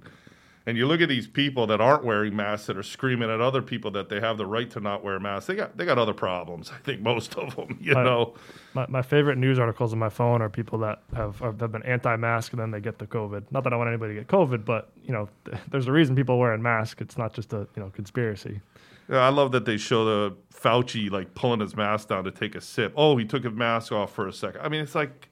And 0.68 0.76
you 0.76 0.86
look 0.86 1.00
at 1.00 1.08
these 1.08 1.26
people 1.26 1.66
that 1.68 1.80
aren't 1.80 2.04
wearing 2.04 2.36
masks 2.36 2.66
that 2.66 2.76
are 2.76 2.82
screaming 2.82 3.30
at 3.30 3.40
other 3.40 3.62
people 3.62 3.90
that 3.92 4.10
they 4.10 4.20
have 4.20 4.36
the 4.36 4.44
right 4.44 4.68
to 4.72 4.80
not 4.80 5.02
wear 5.02 5.18
masks. 5.18 5.46
They 5.46 5.54
got 5.54 5.78
they 5.78 5.86
got 5.86 5.96
other 5.96 6.12
problems. 6.12 6.70
I 6.70 6.76
think 6.84 7.00
most 7.00 7.36
of 7.36 7.56
them, 7.56 7.78
you 7.80 7.94
my, 7.94 8.04
know. 8.04 8.34
My, 8.74 8.86
my 8.86 9.00
favorite 9.00 9.38
news 9.38 9.58
articles 9.58 9.94
on 9.94 9.98
my 9.98 10.10
phone 10.10 10.42
are 10.42 10.50
people 10.50 10.78
that 10.80 11.00
have 11.16 11.38
have 11.38 11.56
been 11.56 11.82
anti-mask 11.84 12.52
and 12.52 12.60
then 12.60 12.70
they 12.70 12.80
get 12.80 12.98
the 12.98 13.06
COVID. 13.06 13.44
Not 13.50 13.64
that 13.64 13.72
I 13.72 13.76
want 13.76 13.88
anybody 13.88 14.14
to 14.14 14.20
get 14.20 14.28
COVID, 14.28 14.66
but 14.66 14.90
you 15.02 15.12
know, 15.14 15.30
there's 15.70 15.88
a 15.88 15.92
reason 15.92 16.14
people 16.14 16.38
wearing 16.38 16.60
masks. 16.60 17.00
It's 17.00 17.16
not 17.16 17.32
just 17.32 17.54
a 17.54 17.66
you 17.74 17.82
know 17.82 17.88
conspiracy. 17.88 18.60
Yeah, 19.08 19.20
I 19.20 19.30
love 19.30 19.52
that 19.52 19.64
they 19.64 19.78
show 19.78 20.04
the 20.04 20.36
Fauci 20.52 21.10
like 21.10 21.34
pulling 21.34 21.60
his 21.60 21.76
mask 21.76 22.08
down 22.08 22.24
to 22.24 22.30
take 22.30 22.54
a 22.54 22.60
sip. 22.60 22.92
Oh, 22.94 23.16
he 23.16 23.24
took 23.24 23.44
his 23.44 23.54
mask 23.54 23.90
off 23.90 24.12
for 24.12 24.28
a 24.28 24.34
second. 24.34 24.60
I 24.60 24.68
mean, 24.68 24.82
it's 24.82 24.94
like 24.94 25.27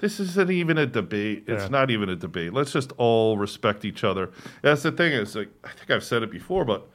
this 0.00 0.20
isn't 0.20 0.50
even 0.50 0.78
a 0.78 0.86
debate. 0.86 1.44
It's 1.46 1.64
yeah. 1.64 1.68
not 1.68 1.90
even 1.90 2.08
a 2.08 2.16
debate. 2.16 2.52
Let's 2.52 2.72
just 2.72 2.92
all 2.98 3.36
respect 3.36 3.84
each 3.84 4.04
other. 4.04 4.30
That's 4.62 4.82
the 4.82 4.92
thing 4.92 5.12
is, 5.12 5.34
like, 5.34 5.50
I 5.64 5.68
think 5.68 5.90
I've 5.90 6.04
said 6.04 6.22
it 6.22 6.30
before, 6.30 6.64
but 6.64 6.88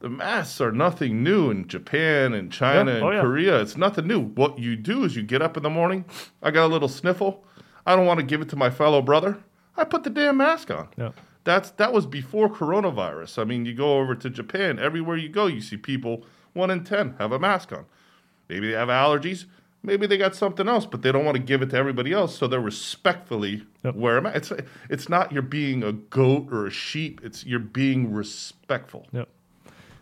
the 0.00 0.08
masks 0.08 0.60
are 0.60 0.72
nothing 0.72 1.22
new 1.22 1.50
in 1.50 1.68
Japan 1.68 2.34
and 2.34 2.52
China 2.52 2.92
yeah. 2.92 3.00
oh, 3.00 3.08
and 3.08 3.16
yeah. 3.16 3.22
Korea. 3.22 3.60
It's 3.60 3.76
nothing 3.76 4.06
new. 4.06 4.20
What 4.20 4.58
you 4.58 4.76
do 4.76 5.04
is 5.04 5.16
you 5.16 5.22
get 5.22 5.42
up 5.42 5.56
in 5.56 5.62
the 5.62 5.70
morning. 5.70 6.04
I 6.42 6.50
got 6.50 6.66
a 6.66 6.72
little 6.72 6.88
sniffle. 6.88 7.44
I 7.86 7.96
don't 7.96 8.06
want 8.06 8.20
to 8.20 8.26
give 8.26 8.40
it 8.40 8.48
to 8.50 8.56
my 8.56 8.70
fellow 8.70 9.00
brother. 9.00 9.38
I 9.76 9.84
put 9.84 10.04
the 10.04 10.10
damn 10.10 10.36
mask 10.36 10.70
on. 10.70 10.88
Yeah. 10.96 11.12
That's 11.44 11.70
that 11.72 11.92
was 11.92 12.06
before 12.06 12.48
coronavirus. 12.48 13.38
I 13.38 13.44
mean, 13.44 13.64
you 13.66 13.74
go 13.74 13.98
over 13.98 14.14
to 14.16 14.28
Japan. 14.28 14.78
Everywhere 14.78 15.16
you 15.16 15.28
go, 15.28 15.46
you 15.46 15.60
see 15.60 15.76
people 15.76 16.24
one 16.54 16.70
in 16.70 16.82
ten 16.82 17.14
have 17.18 17.30
a 17.30 17.38
mask 17.38 17.72
on. 17.72 17.86
Maybe 18.48 18.70
they 18.70 18.76
have 18.76 18.88
allergies. 18.88 19.44
Maybe 19.86 20.08
they 20.08 20.18
got 20.18 20.34
something 20.34 20.68
else, 20.68 20.84
but 20.84 21.02
they 21.02 21.12
don't 21.12 21.24
want 21.24 21.36
to 21.36 21.42
give 21.42 21.62
it 21.62 21.70
to 21.70 21.76
everybody 21.76 22.12
else, 22.12 22.36
so 22.36 22.48
they're 22.48 22.60
respectfully 22.60 23.64
yep. 23.84 23.94
wear 23.94 24.20
them. 24.20 24.26
It's 24.26 24.52
it's 24.90 25.08
not 25.08 25.30
you're 25.30 25.42
being 25.42 25.84
a 25.84 25.92
goat 25.92 26.48
or 26.50 26.66
a 26.66 26.70
sheep. 26.70 27.20
It's 27.22 27.46
you're 27.46 27.60
being 27.60 28.12
respectful. 28.12 29.06
Yep. 29.12 29.28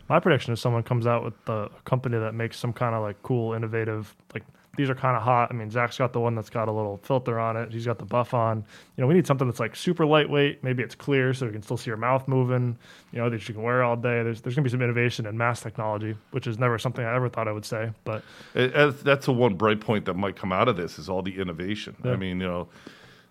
My 0.08 0.20
prediction 0.20 0.54
is 0.54 0.60
someone 0.60 0.82
comes 0.82 1.06
out 1.06 1.22
with 1.22 1.34
a 1.48 1.70
company 1.84 2.18
that 2.18 2.34
makes 2.34 2.58
some 2.58 2.72
kind 2.72 2.94
of 2.94 3.02
like 3.02 3.22
cool, 3.22 3.52
innovative, 3.52 4.14
like 4.32 4.42
these 4.76 4.90
are 4.90 4.94
kind 4.94 5.16
of 5.16 5.22
hot. 5.22 5.50
I 5.50 5.54
mean, 5.54 5.70
Zach's 5.70 5.98
got 5.98 6.12
the 6.12 6.20
one 6.20 6.34
that's 6.34 6.50
got 6.50 6.68
a 6.68 6.72
little 6.72 6.98
filter 6.98 7.38
on 7.38 7.56
it. 7.56 7.72
He's 7.72 7.86
got 7.86 7.98
the 7.98 8.04
buff 8.04 8.34
on. 8.34 8.64
You 8.96 9.02
know, 9.02 9.06
we 9.06 9.14
need 9.14 9.26
something 9.26 9.46
that's 9.46 9.60
like 9.60 9.76
super 9.76 10.06
lightweight. 10.06 10.62
Maybe 10.62 10.82
it's 10.82 10.94
clear 10.94 11.34
so 11.34 11.46
we 11.46 11.52
can 11.52 11.62
still 11.62 11.76
see 11.76 11.90
your 11.90 11.96
mouth 11.96 12.26
moving. 12.28 12.76
You 13.12 13.20
know, 13.20 13.30
that 13.30 13.48
you 13.48 13.54
can 13.54 13.62
wear 13.62 13.82
all 13.82 13.96
day. 13.96 14.22
There's 14.22 14.40
there's 14.40 14.54
gonna 14.54 14.64
be 14.64 14.70
some 14.70 14.82
innovation 14.82 15.26
in 15.26 15.36
mask 15.36 15.62
technology, 15.62 16.16
which 16.30 16.46
is 16.46 16.58
never 16.58 16.78
something 16.78 17.04
I 17.04 17.14
ever 17.14 17.28
thought 17.28 17.48
I 17.48 17.52
would 17.52 17.64
say. 17.64 17.90
But 18.04 18.22
it, 18.54 19.04
that's 19.04 19.26
the 19.26 19.32
one 19.32 19.54
bright 19.54 19.80
point 19.80 20.04
that 20.06 20.14
might 20.14 20.36
come 20.36 20.52
out 20.52 20.68
of 20.68 20.76
this 20.76 20.98
is 20.98 21.08
all 21.08 21.22
the 21.22 21.38
innovation. 21.38 21.96
Yeah. 22.04 22.12
I 22.12 22.16
mean, 22.16 22.40
you 22.40 22.46
know, 22.46 22.68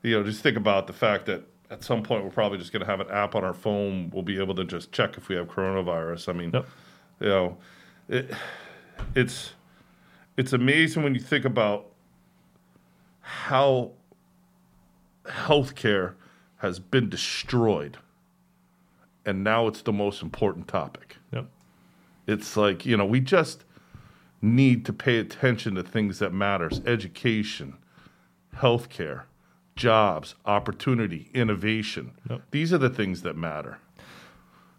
you 0.02 0.18
know, 0.18 0.24
just 0.24 0.42
think 0.42 0.58
about 0.58 0.88
the 0.88 0.94
fact 0.94 1.26
that 1.28 1.44
at 1.70 1.84
some 1.84 2.04
point 2.04 2.24
we're 2.24 2.30
probably 2.30 2.58
just 2.58 2.72
going 2.72 2.82
to 2.82 2.86
have 2.86 3.00
an 3.00 3.10
app 3.10 3.36
on 3.36 3.44
our 3.44 3.54
phone. 3.54 4.12
We'll 4.14 4.24
be 4.24 4.40
able 4.40 4.56
to 4.56 4.64
just 4.64 4.92
check 4.92 5.18
if 5.18 5.28
we 5.28 5.36
have 5.36 5.48
coronavirus. 5.48 6.30
I 6.30 6.34
mean, 6.34 6.52
yep. 6.54 6.68
you 7.20 7.28
know, 7.28 7.58
it, 8.08 8.32
it's 9.16 9.54
it's 10.38 10.54
amazing 10.54 11.04
when 11.04 11.14
you 11.14 11.22
think 11.22 11.46
about 11.46 11.88
how 13.22 13.92
healthcare 15.26 16.14
has 16.58 16.80
been 16.80 17.10
destroyed 17.10 17.98
and 19.26 19.44
now 19.44 19.68
it's 19.68 19.82
the 19.82 19.94
most 19.94 20.22
important 20.22 20.68
topic. 20.68 21.18
Yep. 21.32 21.46
It's 22.28 22.58
like, 22.58 22.86
you 22.86 22.98
know, 22.98 23.06
we 23.06 23.20
just 23.20 23.64
need 24.42 24.86
to 24.86 24.94
pay 24.94 25.20
attention 25.20 25.76
to 25.76 25.84
things 25.84 26.20
that 26.20 26.34
matters, 26.34 26.82
education, 26.86 27.76
healthcare, 28.58 29.24
jobs, 29.76 30.36
opportunity, 30.46 31.30
innovation. 31.34 32.12
Yep. 32.30 32.42
These 32.52 32.74
are 32.74 32.78
the 32.78 32.90
things 32.90 33.22
that 33.22 33.38
matter. 33.38 33.78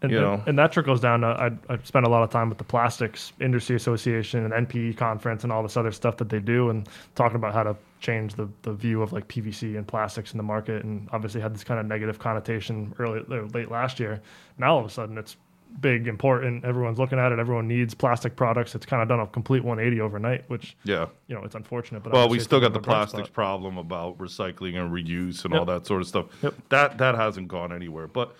And, 0.05 0.13
you 0.13 0.21
know, 0.21 0.43
and 0.47 0.59
that 0.59 0.73
trickles 0.73 1.01
down 1.01 1.21
to 1.21 1.27
I, 1.27 1.73
I 1.73 1.79
spent 1.85 2.07
a 2.07 2.09
lot 2.09 2.23
of 2.23 2.31
time 2.31 2.49
with 2.49 2.59
the 2.59 2.65
Plastics 2.65 3.33
Industry 3.41 3.77
Association 3.77 4.45
and 4.45 4.69
NPE 4.69 4.97
conference 4.97 5.45
and 5.45 5.53
all 5.53 5.63
this 5.63 5.77
other 5.77 5.93
stuff 5.93 6.17
that 6.19 6.29
they 6.29 6.41
do, 6.41 6.71
and 6.71 6.89
talking 7.15 7.37
about 7.37 7.55
how 7.55 7.63
to 7.63 7.77
change 8.01 8.35
the, 8.35 8.49
the 8.63 8.73
view 8.73 9.03
of 9.03 9.13
like 9.13 9.27
PVC 9.29 9.77
and 9.77 9.87
plastics 9.87 10.33
in 10.33 10.37
the 10.37 10.43
market, 10.43 10.85
and 10.85 11.09
obviously 11.13 11.41
had 11.41 11.55
this 11.55 11.65
kind 11.65 11.81
of 11.81 11.87
negative 11.87 12.19
connotation 12.19 12.95
early 12.99 13.25
uh, 13.31 13.43
late 13.55 13.71
last 13.71 13.99
year. 13.99 14.21
Now 14.59 14.75
all 14.75 14.81
of 14.81 14.87
a 14.87 14.91
sudden 14.91 15.17
it's 15.19 15.37
big, 15.81 16.07
important. 16.07 16.65
Everyone's 16.65 16.99
looking 16.99 17.19
at 17.19 17.33
it. 17.33 17.39
Everyone 17.39 17.67
needs 17.67 17.95
plastic 17.95 18.37
products. 18.37 18.75
It's 18.75 18.87
kind 18.87 19.03
of 19.03 19.09
done 19.09 19.21
a 19.21 19.27
complete 19.27 19.65
180 19.65 20.01
overnight, 20.01 20.49
which 20.49 20.77
yeah, 20.85 21.07
you 21.29 21.35
know, 21.35 21.43
it's 21.45 21.55
unfortunate. 21.55 22.03
But 22.03 22.13
well, 22.13 22.29
we 22.29 22.39
still 22.41 22.61
got 22.61 22.73
the 22.73 22.81
plastics 22.81 23.29
problem 23.29 23.79
about 23.79 24.19
recycling 24.19 24.77
and 24.77 24.93
reuse 24.93 25.45
and 25.45 25.53
yep. 25.53 25.61
all 25.61 25.67
that 25.67 25.87
sort 25.87 26.03
of 26.03 26.09
stuff. 26.09 26.27
Yep. 26.43 26.55
That 26.69 26.99
that 26.99 27.15
hasn't 27.15 27.49
gone 27.49 27.73
anywhere, 27.73 28.07
but 28.07 28.37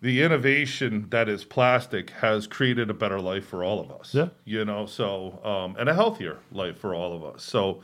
the 0.00 0.22
innovation 0.22 1.06
that 1.10 1.28
is 1.28 1.44
plastic 1.44 2.10
has 2.10 2.46
created 2.46 2.90
a 2.90 2.94
better 2.94 3.18
life 3.20 3.46
for 3.46 3.64
all 3.64 3.80
of 3.80 3.90
us. 3.90 4.14
Yeah. 4.14 4.28
You 4.44 4.64
know, 4.64 4.86
so, 4.86 5.40
um, 5.42 5.76
and 5.78 5.88
a 5.88 5.94
healthier 5.94 6.38
life 6.52 6.78
for 6.78 6.94
all 6.94 7.14
of 7.14 7.24
us. 7.24 7.42
So, 7.42 7.82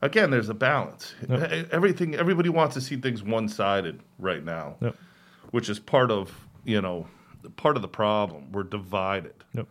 again, 0.00 0.30
there's 0.30 0.48
a 0.48 0.54
balance. 0.54 1.14
Yep. 1.28 1.68
Everything, 1.70 2.14
everybody 2.14 2.48
wants 2.48 2.74
to 2.74 2.80
see 2.80 2.96
things 2.96 3.22
one 3.22 3.48
sided 3.48 4.00
right 4.18 4.42
now, 4.42 4.76
yep. 4.80 4.96
which 5.50 5.68
is 5.68 5.78
part 5.78 6.10
of, 6.10 6.32
you 6.64 6.80
know, 6.80 7.06
part 7.56 7.76
of 7.76 7.82
the 7.82 7.88
problem. 7.88 8.50
We're 8.52 8.62
divided. 8.62 9.34
Yep. 9.52 9.66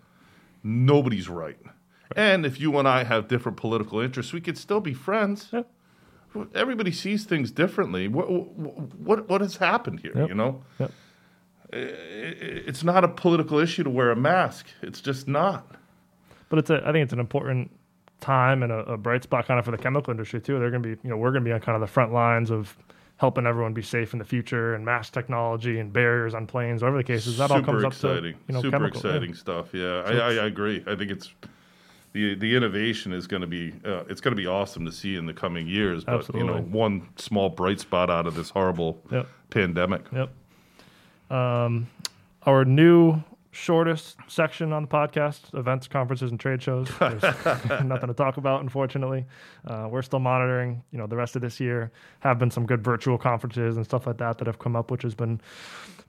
Nobody's 0.64 1.28
right. 1.28 1.58
right. 1.64 1.74
And 2.16 2.46
if 2.46 2.60
you 2.60 2.78
and 2.78 2.88
I 2.88 3.06
have 3.06 3.28
different 3.28 3.58
political 3.58 4.00
interests, 4.00 4.34
we 4.34 4.42
could 4.42 4.58
still 4.58 4.82
be 4.82 4.94
friends. 4.94 5.48
Yep. 5.52 5.68
Everybody 6.56 6.92
sees 6.92 7.26
things 7.26 7.52
differently. 7.52 8.08
What, 8.08 8.30
what, 8.30 9.28
what 9.28 9.42
has 9.42 9.58
happened 9.58 10.00
here, 10.00 10.28
you 10.28 10.34
know? 10.34 10.64
It's 11.72 12.84
not 12.84 13.04
a 13.04 13.08
political 13.08 13.60
issue 13.60 13.84
to 13.84 13.90
wear 13.90 14.12
a 14.12 14.16
mask. 14.16 14.68
It's 14.82 15.02
just 15.02 15.28
not. 15.28 15.76
But 16.50 16.60
it's 16.60 16.70
a, 16.70 16.82
I 16.86 16.92
think 16.92 17.04
it's 17.04 17.14
an 17.14 17.20
important 17.20 17.72
time 18.20 18.64
and 18.64 18.72
a, 18.72 18.80
a 18.80 18.98
bright 18.98 19.24
spot 19.24 19.48
kind 19.48 19.60
of 19.60 19.66
for 19.66 19.72
the 19.72 19.78
chemical 19.78 20.12
industry 20.12 20.42
too. 20.42 20.60
They're 20.60 20.70
going 20.70 20.84
to 20.84 20.96
be, 20.96 21.02
you 21.04 21.10
know, 21.10 21.18
we're 21.18 21.32
going 21.32 21.44
to 21.44 21.50
be 21.50 21.54
on 21.54 21.62
kind 21.62 21.76
of 21.76 21.82
the 21.82 21.88
front 21.88 22.14
lines 22.14 22.52
of 22.52 22.78
helping 23.18 23.46
everyone 23.46 23.74
be 23.74 23.84
safe 23.84 24.14
in 24.14 24.20
the 24.20 24.26
future 24.26 24.74
and 24.74 24.84
mask 24.84 25.14
technology 25.14 25.80
and 25.80 25.94
barriers 25.94 26.34
on 26.34 26.48
planes, 26.48 26.82
whatever 26.82 26.98
the 26.98 27.04
case 27.04 27.28
is. 27.28 27.38
That 27.38 27.50
Super 27.50 27.60
all 27.60 27.66
comes 27.66 27.84
exciting. 27.84 28.34
up 28.34 28.40
to 28.40 28.46
you 28.48 28.54
know, 28.54 28.62
super 28.62 28.78
chemical, 28.78 29.00
exciting 29.00 29.30
yeah. 29.30 29.36
stuff. 29.36 29.74
Yeah, 29.74 30.06
so 30.06 30.14
I, 30.14 30.14
I, 30.14 30.34
I, 30.44 30.46
agree. 30.48 30.84
I 30.88 30.96
think 30.96 31.12
it's 31.12 31.32
the 32.14 32.36
the 32.36 32.56
innovation 32.56 33.14
is 33.14 33.28
going 33.28 33.42
to 33.42 33.48
be 33.48 33.74
uh, 33.86 34.04
it's 34.10 34.22
going 34.22 34.36
to 34.36 34.42
be 34.42 34.48
awesome 34.48 34.86
to 34.86 34.92
see 34.92 35.16
in 35.16 35.26
the 35.26 35.34
coming 35.34 35.68
years. 35.68 36.04
But 36.04 36.16
Absolutely. 36.16 36.48
you 36.48 36.56
know, 36.56 36.62
one 36.64 37.10
small 37.16 37.50
bright 37.50 37.80
spot 37.80 38.10
out 38.10 38.26
of 38.26 38.36
this 38.36 38.50
horrible 38.50 39.00
yep. 39.12 39.28
pandemic. 39.52 40.02
Yep. 40.12 40.32
Um, 41.32 41.88
our 42.44 42.66
new 42.66 43.24
shortest 43.52 44.18
section 44.28 44.72
on 44.72 44.84
the 44.84 44.88
podcast 44.88 45.54
events, 45.58 45.88
conferences, 45.88 46.32
and 46.32 46.40
trade 46.40 46.62
shows. 46.62 46.90
There's 47.00 47.24
nothing 47.84 48.08
to 48.08 48.14
talk 48.14 48.38
about, 48.38 48.62
unfortunately. 48.62 49.26
Uh, 49.66 49.88
we're 49.90 50.02
still 50.02 50.20
monitoring, 50.20 50.82
you 50.92 50.98
know, 50.98 51.08
the 51.08 51.18
rest 51.18 51.36
of 51.36 51.42
this 51.42 51.60
year. 51.60 51.92
Have 52.20 52.40
been 52.40 52.52
some 52.52 52.66
good 52.66 52.84
virtual 52.84 53.18
conferences 53.18 53.78
and 53.78 53.86
stuff 53.86 54.08
like 54.08 54.18
that 54.18 54.38
that 54.38 54.48
have 54.48 54.60
come 54.60 54.76
up, 54.76 54.90
which 54.90 55.04
has 55.04 55.16
been 55.16 55.42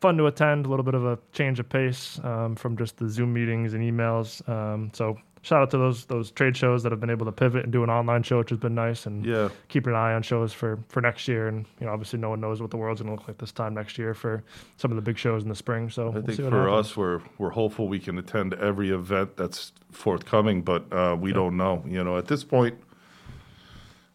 fun 0.01 0.17
to 0.17 0.27
attend. 0.27 0.67
A 0.67 0.69
little 0.69 0.85
bit 0.85 0.95
of 0.95 1.05
a 1.05 1.19
change 1.33 1.61
of 1.61 1.69
pace 1.69 2.21
um, 2.23 2.55
from 2.55 2.77
just 2.77 2.97
the 2.97 3.09
Zoom 3.09 3.33
meetings 3.33 3.75
and 3.75 3.83
emails. 3.83 4.49
Um, 4.49 4.91
so 4.95 5.19
shout 5.43 5.61
out 5.63 5.71
to 5.73 5.79
those 5.79 6.05
those 6.07 6.31
trade 6.31 6.57
shows 6.57 6.83
that 6.85 6.93
have 6.93 7.01
been 7.01 7.11
able 7.11 7.27
to 7.27 7.33
pivot 7.33 7.65
and 7.65 7.73
do 7.73 7.83
an 7.85 7.91
online 7.91 8.23
show, 8.23 8.39
which 8.39 8.51
has 8.51 8.59
been 8.59 8.75
nice, 8.75 9.07
and 9.07 9.25
Yeah. 9.27 9.49
keeping 9.69 9.93
an 9.93 9.99
eye 9.99 10.15
on 10.15 10.23
shows 10.23 10.53
for 10.53 10.79
for 10.89 11.01
next 11.01 11.29
year. 11.29 11.49
And 11.49 11.67
you 11.81 11.87
know, 11.87 11.93
obviously, 11.93 12.19
no 12.19 12.31
one 12.31 12.41
knows 12.41 12.61
what 12.63 12.71
the 12.71 12.77
world's 12.77 13.01
going 13.03 13.15
to 13.15 13.21
look 13.21 13.29
like 13.29 13.39
this 13.39 13.53
time 13.53 13.75
next 13.75 13.99
year 13.99 14.15
for 14.15 14.43
some 14.77 14.91
of 14.91 14.97
the 14.97 15.03
big 15.03 15.19
shows 15.19 15.43
in 15.43 15.49
the 15.49 15.55
spring. 15.55 15.91
So 15.91 16.07
I 16.07 16.11
we'll 16.11 16.23
think 16.23 16.39
for 16.39 16.45
happens. 16.45 16.87
us, 16.91 16.97
we're 16.97 17.21
we're 17.39 17.51
hopeful 17.51 17.89
we 17.89 17.99
can 17.99 18.19
attend 18.19 18.55
every 18.55 18.91
event 18.91 19.37
that's 19.37 19.73
forthcoming, 19.91 20.63
but 20.63 20.91
uh, 20.93 21.17
we 21.21 21.33
don't 21.33 21.57
know. 21.57 21.85
You 21.87 22.03
know, 22.05 22.17
at 22.17 22.27
this 22.29 22.45
point, 22.45 22.79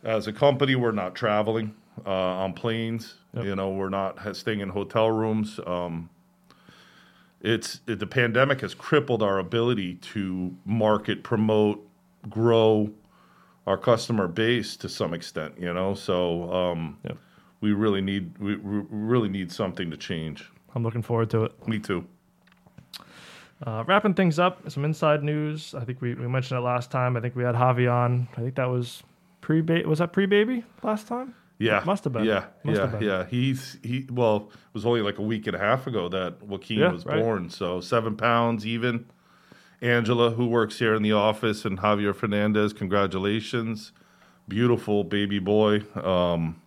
as 0.03 0.27
a 0.27 0.33
company, 0.33 0.75
we're 0.75 0.91
not 0.91 1.15
traveling 1.15 1.75
uh, 2.05 2.09
on 2.11 2.53
planes. 2.53 3.15
Yep. 3.33 3.45
You 3.45 3.55
know, 3.55 3.69
we're 3.71 3.89
not 3.89 4.35
staying 4.35 4.61
in 4.61 4.69
hotel 4.69 5.11
rooms. 5.11 5.59
Um, 5.67 6.09
it's 7.41 7.81
it, 7.87 7.99
the 7.99 8.07
pandemic 8.07 8.61
has 8.61 8.73
crippled 8.73 9.21
our 9.21 9.39
ability 9.39 9.95
to 9.95 10.55
market, 10.65 11.23
promote, 11.23 11.87
grow 12.29 12.91
our 13.65 13.77
customer 13.77 14.27
base 14.27 14.75
to 14.77 14.89
some 14.89 15.13
extent. 15.13 15.53
You 15.59 15.73
know, 15.73 15.93
so 15.93 16.51
um, 16.51 16.97
we 17.61 17.73
really 17.73 18.01
need 18.01 18.37
we, 18.39 18.55
we 18.55 18.83
really 18.89 19.29
need 19.29 19.51
something 19.51 19.91
to 19.91 19.97
change. 19.97 20.49
I'm 20.75 20.83
looking 20.83 21.01
forward 21.01 21.29
to 21.31 21.45
it. 21.45 21.67
Me 21.67 21.79
too. 21.79 22.05
Uh, 23.65 23.83
wrapping 23.87 24.13
things 24.13 24.37
up, 24.37 24.69
some 24.69 24.85
inside 24.85 25.23
news. 25.23 25.73
I 25.73 25.83
think 25.83 25.99
we, 25.99 26.13
we 26.13 26.27
mentioned 26.27 26.59
it 26.59 26.61
last 26.61 26.91
time. 26.91 27.17
I 27.17 27.21
think 27.21 27.35
we 27.35 27.43
had 27.43 27.55
Javi 27.55 27.91
on. 27.91 28.27
I 28.37 28.41
think 28.41 28.55
that 28.55 28.69
was 28.69 29.01
pre 29.41 29.61
was 29.61 29.99
that 29.99 30.13
pre 30.13 30.25
baby 30.27 30.63
last 30.83 31.07
time? 31.07 31.33
Yeah, 31.59 31.81
Must 31.85 32.03
have 32.03 32.13
been. 32.13 32.23
Yeah, 32.25 32.45
Must 32.63 32.77
yeah, 32.79 32.85
been. 32.85 33.01
yeah. 33.01 33.25
He's 33.25 33.77
he. 33.83 34.05
Well, 34.11 34.49
it 34.51 34.73
was 34.73 34.85
only 34.85 35.01
like 35.01 35.17
a 35.17 35.23
week 35.23 35.47
and 35.47 35.55
a 35.55 35.59
half 35.59 35.87
ago 35.87 36.07
that 36.09 36.43
Joaquin 36.43 36.79
Yeah, 36.79 36.91
was 36.91 37.05
right. 37.05 37.19
born. 37.21 37.49
So 37.49 37.81
seven 37.81 38.15
pounds 38.15 38.65
even. 38.65 39.05
Angela, 39.81 40.31
who 40.31 40.47
works 40.47 40.79
here 40.79 40.95
in 40.95 41.03
the 41.03 41.11
office, 41.13 41.63
and 41.63 41.77
Javier 41.79 42.15
Fernandez, 42.15 42.73
congratulations, 42.73 43.91
beautiful 44.47 45.03
baby 45.03 45.37
boy. 45.39 45.81
Um, 45.95 46.59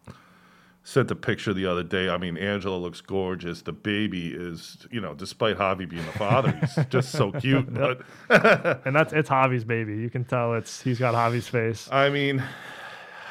sent 0.84 1.10
a 1.10 1.14
picture 1.16 1.52
the 1.52 1.66
other 1.66 1.82
day. 1.82 2.08
I 2.08 2.16
mean, 2.18 2.36
Angela 2.36 2.76
looks 2.76 3.00
gorgeous. 3.00 3.62
The 3.62 3.72
baby 3.72 4.28
is, 4.28 4.86
you 4.90 5.00
know, 5.00 5.14
despite 5.14 5.56
Javi 5.58 5.88
being 5.88 6.06
the 6.06 6.12
father, 6.12 6.52
he's 6.52 6.86
just 6.88 7.10
so 7.12 7.32
cute. 7.32 7.72
But 7.74 8.02
And 8.28 8.94
that's 8.96 9.12
it's 9.12 9.28
Javi's 9.28 9.64
baby. 9.64 9.96
You 9.96 10.08
can 10.10 10.24
tell 10.24 10.54
it's 10.54 10.80
he's 10.80 10.98
got 10.98 11.14
Javi's 11.14 11.48
face. 11.48 11.88
I 11.92 12.10
mean, 12.10 12.42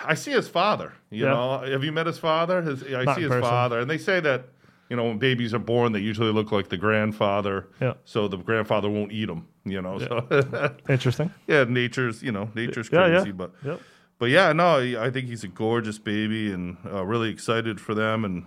I 0.06 0.14
see 0.16 0.32
his 0.32 0.48
father. 0.48 0.94
You 1.10 1.26
Yeah. 1.26 1.34
know, 1.34 1.60
have 1.72 1.84
you 1.84 1.92
met 1.92 2.06
his 2.08 2.18
father? 2.18 2.62
His, 2.62 2.84
I 2.84 3.04
Not 3.04 3.16
see 3.16 3.22
his 3.24 3.30
person. 3.30 3.42
father, 3.50 3.80
and 3.80 3.90
they 3.90 3.98
say 3.98 4.20
that 4.22 4.50
you 4.90 4.96
know 4.96 5.06
when 5.06 5.18
babies 5.20 5.54
are 5.54 5.60
born, 5.60 5.92
they 5.92 6.00
usually 6.00 6.32
look 6.32 6.52
like 6.52 6.70
the 6.70 6.78
grandfather. 6.78 7.68
Yeah. 7.82 7.94
So 8.06 8.28
the 8.28 8.38
grandfather 8.38 8.90
won't 8.90 9.12
eat 9.12 9.26
them. 9.28 9.48
You 9.66 9.82
know. 9.82 10.00
So 10.00 10.74
Interesting. 10.90 11.32
yeah, 11.48 11.66
nature's 11.66 12.24
you 12.24 12.32
know 12.32 12.50
nature's 12.56 12.90
Yeah, 12.92 13.08
crazy, 13.08 13.28
yeah. 13.28 13.34
but 13.34 13.52
Yep. 13.64 13.82
but 14.20 14.30
yeah, 14.30 14.52
no, 14.54 14.78
I 14.80 15.06
I 15.06 15.10
think 15.12 15.28
he's 15.28 15.44
a 15.44 15.48
gorgeous 15.48 16.00
baby, 16.00 16.52
and 16.52 16.78
uh, 16.86 17.04
really 17.06 17.30
excited 17.30 17.80
for 17.80 17.94
them. 17.94 18.26
And 18.26 18.46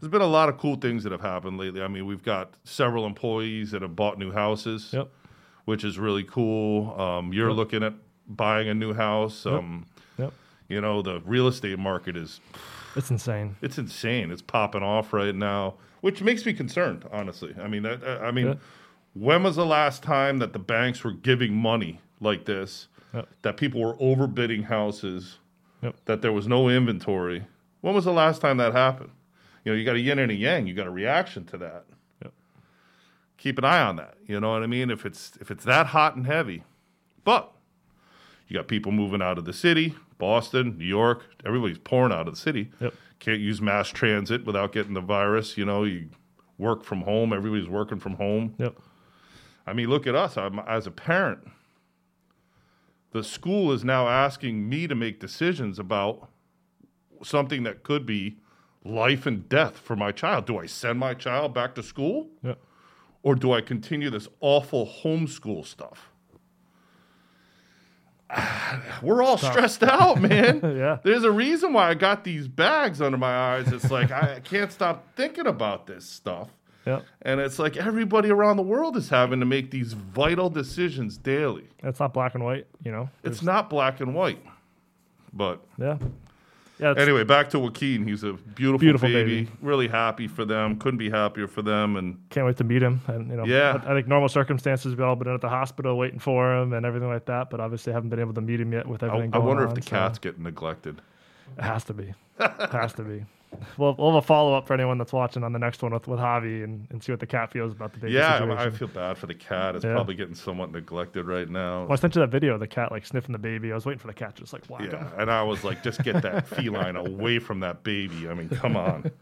there's 0.00 0.10
been 0.10 0.22
a 0.22 0.26
lot 0.26 0.48
of 0.48 0.58
cool 0.58 0.76
things 0.76 1.02
that 1.04 1.12
have 1.12 1.20
happened 1.22 1.58
lately. 1.58 1.82
I 1.82 1.88
mean, 1.88 2.06
we've 2.06 2.22
got 2.22 2.54
several 2.64 3.06
employees 3.06 3.70
that 3.72 3.82
have 3.82 3.96
bought 3.96 4.18
new 4.18 4.32
houses 4.32 4.90
Yep. 4.92 5.08
which 5.64 5.82
is 5.84 5.98
really 5.98 6.24
cool. 6.24 6.98
Um, 7.00 7.32
you're 7.32 7.48
Yep. 7.48 7.56
looking 7.56 7.82
at 7.82 7.94
buying 8.26 8.68
a 8.68 8.74
new 8.74 8.92
house. 8.92 9.46
Um, 9.46 9.86
Yep. 9.86 9.93
You 10.68 10.80
know, 10.80 11.02
the 11.02 11.20
real 11.24 11.46
estate 11.48 11.78
market 11.78 12.16
is 12.16 12.40
It's 12.96 13.10
insane. 13.10 13.56
it's 13.60 13.78
insane. 13.78 14.30
It's 14.30 14.42
popping 14.42 14.82
off 14.82 15.12
right 15.12 15.34
now, 15.34 15.74
which 16.00 16.22
makes 16.22 16.46
me 16.46 16.52
concerned. 16.54 17.04
Honestly, 17.12 17.54
I 17.60 17.68
mean, 17.68 17.82
that, 17.82 18.02
I 18.22 18.30
mean, 18.30 18.46
Yeah. 18.46 18.54
when 19.12 19.42
was 19.42 19.56
the 19.56 19.66
last 19.66 20.02
time 20.02 20.38
that 20.38 20.52
the 20.52 20.58
banks 20.58 21.04
were 21.04 21.12
giving 21.12 21.54
money 21.54 22.00
like 22.20 22.44
this? 22.46 22.88
Yep. 23.12 23.28
That 23.42 23.56
people 23.56 23.80
were 23.80 23.94
overbidding 23.96 24.64
houses. 24.64 25.38
Yep. 25.82 25.96
That 26.06 26.22
there 26.22 26.32
was 26.32 26.48
no 26.48 26.68
inventory. 26.68 27.44
When 27.82 27.94
was 27.94 28.04
the 28.06 28.12
last 28.12 28.40
time 28.40 28.56
that 28.56 28.72
happened? 28.72 29.10
You 29.64 29.72
know, 29.72 29.78
you 29.78 29.84
got 29.84 29.96
a 29.96 30.00
yin 30.00 30.18
and 30.18 30.30
a 30.32 30.34
yang. 30.34 30.66
You 30.66 30.74
got 30.74 30.86
a 30.86 30.90
reaction 30.90 31.44
to 31.46 31.58
that. 31.58 31.84
Yep. 32.22 32.32
Keep 33.36 33.58
an 33.58 33.64
eye 33.64 33.80
on 33.82 33.96
that. 33.96 34.14
You 34.26 34.40
know 34.40 34.52
what 34.52 34.62
I 34.62 34.66
mean? 34.66 34.90
If 34.90 35.04
it's 35.04 35.36
if 35.40 35.50
it's 35.50 35.64
that 35.64 35.88
hot 35.88 36.16
and 36.16 36.26
heavy, 36.26 36.64
but 37.24 37.52
you 38.48 38.56
got 38.56 38.66
people 38.68 38.92
moving 38.92 39.20
out 39.22 39.36
of 39.38 39.44
the 39.44 39.52
city, 39.52 39.94
Boston, 40.24 40.78
New 40.78 40.86
York. 40.86 41.26
Everybody's 41.44 41.76
pouring 41.76 42.10
out 42.10 42.26
of 42.26 42.34
the 42.34 42.40
city. 42.40 42.70
Yep. 42.80 42.94
Can't 43.18 43.40
use 43.40 43.60
mass 43.60 43.88
transit 43.90 44.46
without 44.46 44.72
getting 44.72 44.94
the 44.94 45.02
virus. 45.02 45.58
You 45.58 45.66
know, 45.66 45.84
you 45.84 46.08
work 46.56 46.82
from 46.82 47.02
home. 47.02 47.34
Everybody's 47.34 47.68
working 47.68 47.98
from 48.00 48.14
home. 48.14 48.54
Yep. 48.58 48.74
I 49.66 49.74
mean, 49.74 49.90
look 49.90 50.06
at 50.06 50.14
us. 50.14 50.38
I'm, 50.38 50.58
as 50.60 50.86
a 50.86 50.90
parent, 50.90 51.40
the 53.12 53.22
school 53.22 53.70
is 53.70 53.84
now 53.84 54.08
asking 54.08 54.66
me 54.66 54.86
to 54.86 54.94
make 54.94 55.20
decisions 55.20 55.78
about 55.78 56.30
something 57.22 57.62
that 57.64 57.82
could 57.82 58.06
be 58.06 58.38
life 58.82 59.26
and 59.26 59.46
death 59.48 59.76
for 59.78 59.94
my 59.94 60.10
child. 60.10 60.46
Do 60.46 60.58
I 60.58 60.64
send 60.66 60.98
my 60.98 61.12
child 61.12 61.52
back 61.52 61.74
to 61.74 61.82
school 61.82 62.28
Yep. 62.42 62.58
or 63.22 63.34
do 63.34 63.52
I 63.52 63.60
continue 63.60 64.08
this 64.08 64.28
awful 64.40 64.86
homeschool 64.86 65.66
stuff? 65.66 66.10
We're 69.02 69.22
all 69.22 69.38
stressed 69.38 69.82
out, 69.82 70.20
man. 70.20 70.60
Yeah. 70.74 70.98
There's 71.02 71.24
a 71.24 71.30
reason 71.30 71.72
why 71.72 71.88
I 71.90 71.94
got 71.94 72.24
these 72.24 72.48
bags 72.48 73.00
under 73.00 73.16
my 73.18 73.34
eyes. 73.54 73.68
It's 73.72 73.90
like 73.90 74.10
I 74.10 74.40
can't 74.44 74.72
stop 74.72 75.06
thinking 75.16 75.46
about 75.46 75.86
this 75.86 76.04
stuff. 76.04 76.48
Yep. 76.86 77.04
And 77.22 77.40
it's 77.40 77.58
like 77.58 77.76
everybody 77.76 78.30
around 78.30 78.56
the 78.56 78.62
world 78.62 78.96
is 78.96 79.08
having 79.08 79.40
to 79.40 79.46
make 79.46 79.70
these 79.70 79.92
vital 79.94 80.50
decisions 80.50 81.16
daily. 81.16 81.68
It's 81.82 82.00
not 82.00 82.12
black 82.12 82.34
and 82.34 82.44
white. 82.44 82.66
You 82.82 82.92
know. 82.92 83.08
It's 83.22 83.42
not 83.42 83.70
black 83.70 84.00
and 84.00 84.14
white. 84.14 84.42
But 85.32 85.64
Yeah. 85.78 85.98
Yeah. 86.78 86.94
Anyway, 86.96 87.22
back 87.22 87.50
to 87.50 87.58
Joaquin. 87.60 88.06
He's 88.06 88.24
a 88.24 88.32
beautiful, 88.32 88.78
Beautiful 88.78 89.08
baby. 89.08 89.44
baby. 89.44 89.50
Really 89.62 89.86
happy 89.86 90.26
for 90.26 90.44
them. 90.44 90.76
Couldn't 90.78 90.98
be 90.98 91.08
happier 91.08 91.46
for 91.46 91.62
them. 91.62 91.94
And 91.96 92.18
Can't 92.30 92.46
wait 92.46 92.56
to 92.56 92.64
meet 92.64 92.82
him. 92.82 93.00
And 93.06 93.30
you 93.30 93.36
know, 93.36 93.44
Yeah. 93.44 93.80
I, 93.86 93.92
I 93.92 93.94
think 93.94 94.08
normal 94.08 94.28
circumstances 94.28 94.92
we've 94.94 95.00
all 95.06 95.14
been 95.14 95.28
at 95.32 95.40
the 95.40 95.48
hospital 95.48 95.96
waiting 95.96 96.18
for 96.18 96.52
him 96.56 96.72
and 96.72 96.84
everything 96.84 97.08
like 97.08 97.26
that. 97.26 97.48
But 97.50 97.60
obviously 97.60 97.92
haven't 97.92 98.08
been 98.10 98.18
able 98.20 98.34
to 98.34 98.40
meet 98.40 98.60
him 98.60 98.72
yet 98.72 98.86
with 98.88 99.02
I, 99.04 99.06
everything. 99.06 99.30
I 99.34 99.36
going 99.38 99.46
wonder 99.48 99.64
if 99.68 99.74
the 99.74 99.82
so 99.82 99.90
cat's 99.90 100.18
getting 100.18 100.42
neglected. 100.42 101.00
It 101.56 101.62
has 101.62 101.84
to 101.84 101.94
be. 101.94 102.12
It 102.40 102.70
has 102.70 102.92
to 102.94 103.02
be. 103.02 103.24
We'll, 103.78 103.94
we'll 103.98 104.12
have 104.14 104.22
a 104.22 104.26
follow 104.26 104.54
up 104.54 104.66
for 104.66 104.74
anyone 104.74 104.98
that's 104.98 105.12
watching 105.12 105.42
on 105.44 105.52
the 105.52 105.58
next 105.58 105.82
one 105.82 105.92
with, 105.92 106.06
with 106.08 106.18
Javi 106.20 106.62
and, 106.64 106.86
and 106.90 107.02
see 107.02 107.12
what 107.12 107.20
the 107.20 107.26
cat 107.26 107.50
feels 107.52 107.72
about 107.72 107.92
the 107.92 107.98
baby 107.98 108.12
Yeah, 108.14 108.38
situation. 108.38 108.58
I, 108.74 108.76
feel 108.76 108.88
bad 108.88 109.18
for 109.18 109.26
the 109.26 109.34
cat. 109.34 109.74
It's 109.76 109.84
Yeah. 109.84 109.92
probably 109.94 110.14
getting 110.14 110.34
somewhat 110.34 110.70
neglected 110.72 111.26
right 111.26 111.48
now. 111.48 111.82
Well, 111.82 111.92
I 111.92 111.96
sent 111.96 112.14
you 112.14 112.20
that 112.20 112.30
video 112.30 112.54
of 112.54 112.60
the 112.60 112.66
cat 112.66 112.90
like 112.92 113.04
sniffing 113.06 113.32
the 113.32 113.38
baby. 113.38 113.72
I 113.72 113.74
was 113.74 113.86
waiting 113.86 113.98
for 114.00 114.06
the 114.08 114.14
cat 114.14 114.36
to 114.36 114.42
just 114.42 114.52
like 114.52 114.64
whack 114.66 114.82
Yeah, 114.90 114.98
him. 114.98 115.20
and 115.20 115.30
I 115.30 115.42
was 115.42 115.64
like, 115.64 115.82
just 115.82 116.02
get 116.02 116.22
that 116.22 116.46
feline 116.48 116.96
away 116.96 117.38
from 117.38 117.60
that 117.60 117.82
baby. 117.82 118.28
I 118.28 118.34
mean, 118.34 118.48
come 118.48 118.76
on. 118.76 119.10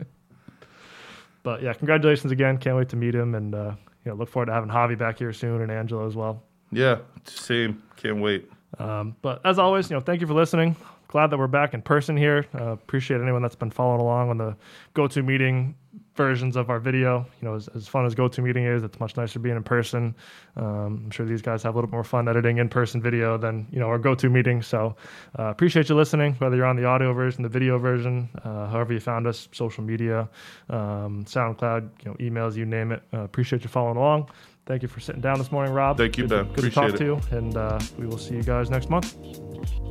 But 1.44 1.60
yeah, 1.62 1.72
congratulations 1.72 2.30
again. 2.30 2.56
Can't 2.58 2.76
wait 2.76 2.88
to 2.90 2.96
meet 2.96 3.14
him 3.16 3.34
and 3.34 3.52
uh, 3.54 3.72
you 4.04 4.10
know 4.12 4.14
look 4.14 4.28
forward 4.28 4.46
to 4.46 4.52
having 4.52 4.70
Javi 4.70 4.96
back 4.96 5.18
here 5.18 5.32
soon 5.32 5.60
and 5.62 5.72
Angela 5.72 6.06
as 6.06 6.14
well. 6.14 6.42
Yeah, 6.70 6.98
same. 7.24 7.82
Can't 7.96 8.20
wait. 8.20 8.48
Um, 8.78 9.16
but 9.22 9.40
as 9.44 9.58
always, 9.58 9.90
you 9.90 9.96
know, 9.96 10.00
thank 10.00 10.20
you 10.20 10.26
for 10.28 10.34
listening. 10.34 10.76
Glad 11.12 11.26
that 11.26 11.38
we're 11.38 11.46
back 11.46 11.74
in 11.74 11.82
person 11.82 12.16
here. 12.16 12.46
Uh, 12.58 12.68
appreciate 12.68 13.20
anyone 13.20 13.42
that's 13.42 13.54
been 13.54 13.70
following 13.70 14.00
along 14.00 14.30
on 14.30 14.38
the 14.38 14.56
GoToMeeting 14.94 15.74
versions 16.14 16.56
of 16.56 16.70
our 16.70 16.78
video. 16.78 17.26
You 17.38 17.48
know, 17.48 17.54
as, 17.54 17.68
as 17.74 17.86
fun 17.86 18.06
as 18.06 18.14
GoToMeeting 18.14 18.74
is, 18.74 18.82
it's 18.82 18.98
much 18.98 19.14
nicer 19.18 19.38
being 19.38 19.56
in 19.56 19.62
person. 19.62 20.14
Um, 20.56 21.02
I'm 21.04 21.10
sure 21.10 21.26
these 21.26 21.42
guys 21.42 21.62
have 21.64 21.74
a 21.74 21.76
little 21.76 21.90
more 21.90 22.02
fun 22.02 22.28
editing 22.28 22.56
in-person 22.56 23.02
video 23.02 23.36
than 23.36 23.66
you 23.70 23.78
know 23.78 23.88
our 23.88 23.98
GoToMeeting. 23.98 24.64
So 24.64 24.96
uh, 25.38 25.48
appreciate 25.48 25.90
you 25.90 25.96
listening, 25.96 26.32
whether 26.36 26.56
you're 26.56 26.64
on 26.64 26.76
the 26.76 26.86
audio 26.86 27.12
version, 27.12 27.42
the 27.42 27.48
video 27.50 27.76
version, 27.76 28.30
uh, 28.42 28.68
however 28.68 28.94
you 28.94 29.00
found 29.00 29.26
us, 29.26 29.50
social 29.52 29.84
media, 29.84 30.30
um, 30.70 31.26
SoundCloud, 31.26 31.90
you 32.06 32.10
know, 32.10 32.16
emails, 32.20 32.56
you 32.56 32.64
name 32.64 32.90
it. 32.90 33.02
Uh, 33.12 33.20
appreciate 33.20 33.60
you 33.64 33.68
following 33.68 33.98
along. 33.98 34.30
Thank 34.64 34.80
you 34.80 34.88
for 34.88 35.00
sitting 35.00 35.20
down 35.20 35.36
this 35.36 35.52
morning, 35.52 35.74
Robb. 35.74 35.98
Thank 35.98 36.16
you, 36.16 36.26
Good 36.26 36.38
to- 36.38 36.44
Ben. 36.44 36.54
Good 36.54 36.64
to 36.64 36.70
talk 36.70 36.88
Appreciate 36.88 37.06
to 37.06 37.32
you, 37.32 37.36
and 37.38 37.54
uh, 37.54 37.78
we 37.98 38.06
will 38.06 38.16
see 38.16 38.34
you 38.34 38.42
guys 38.42 38.70
next 38.70 38.88
month. 38.88 39.14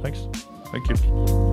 Thanks. 0.01 0.25
Thank 0.71 0.89
you. 0.89 1.51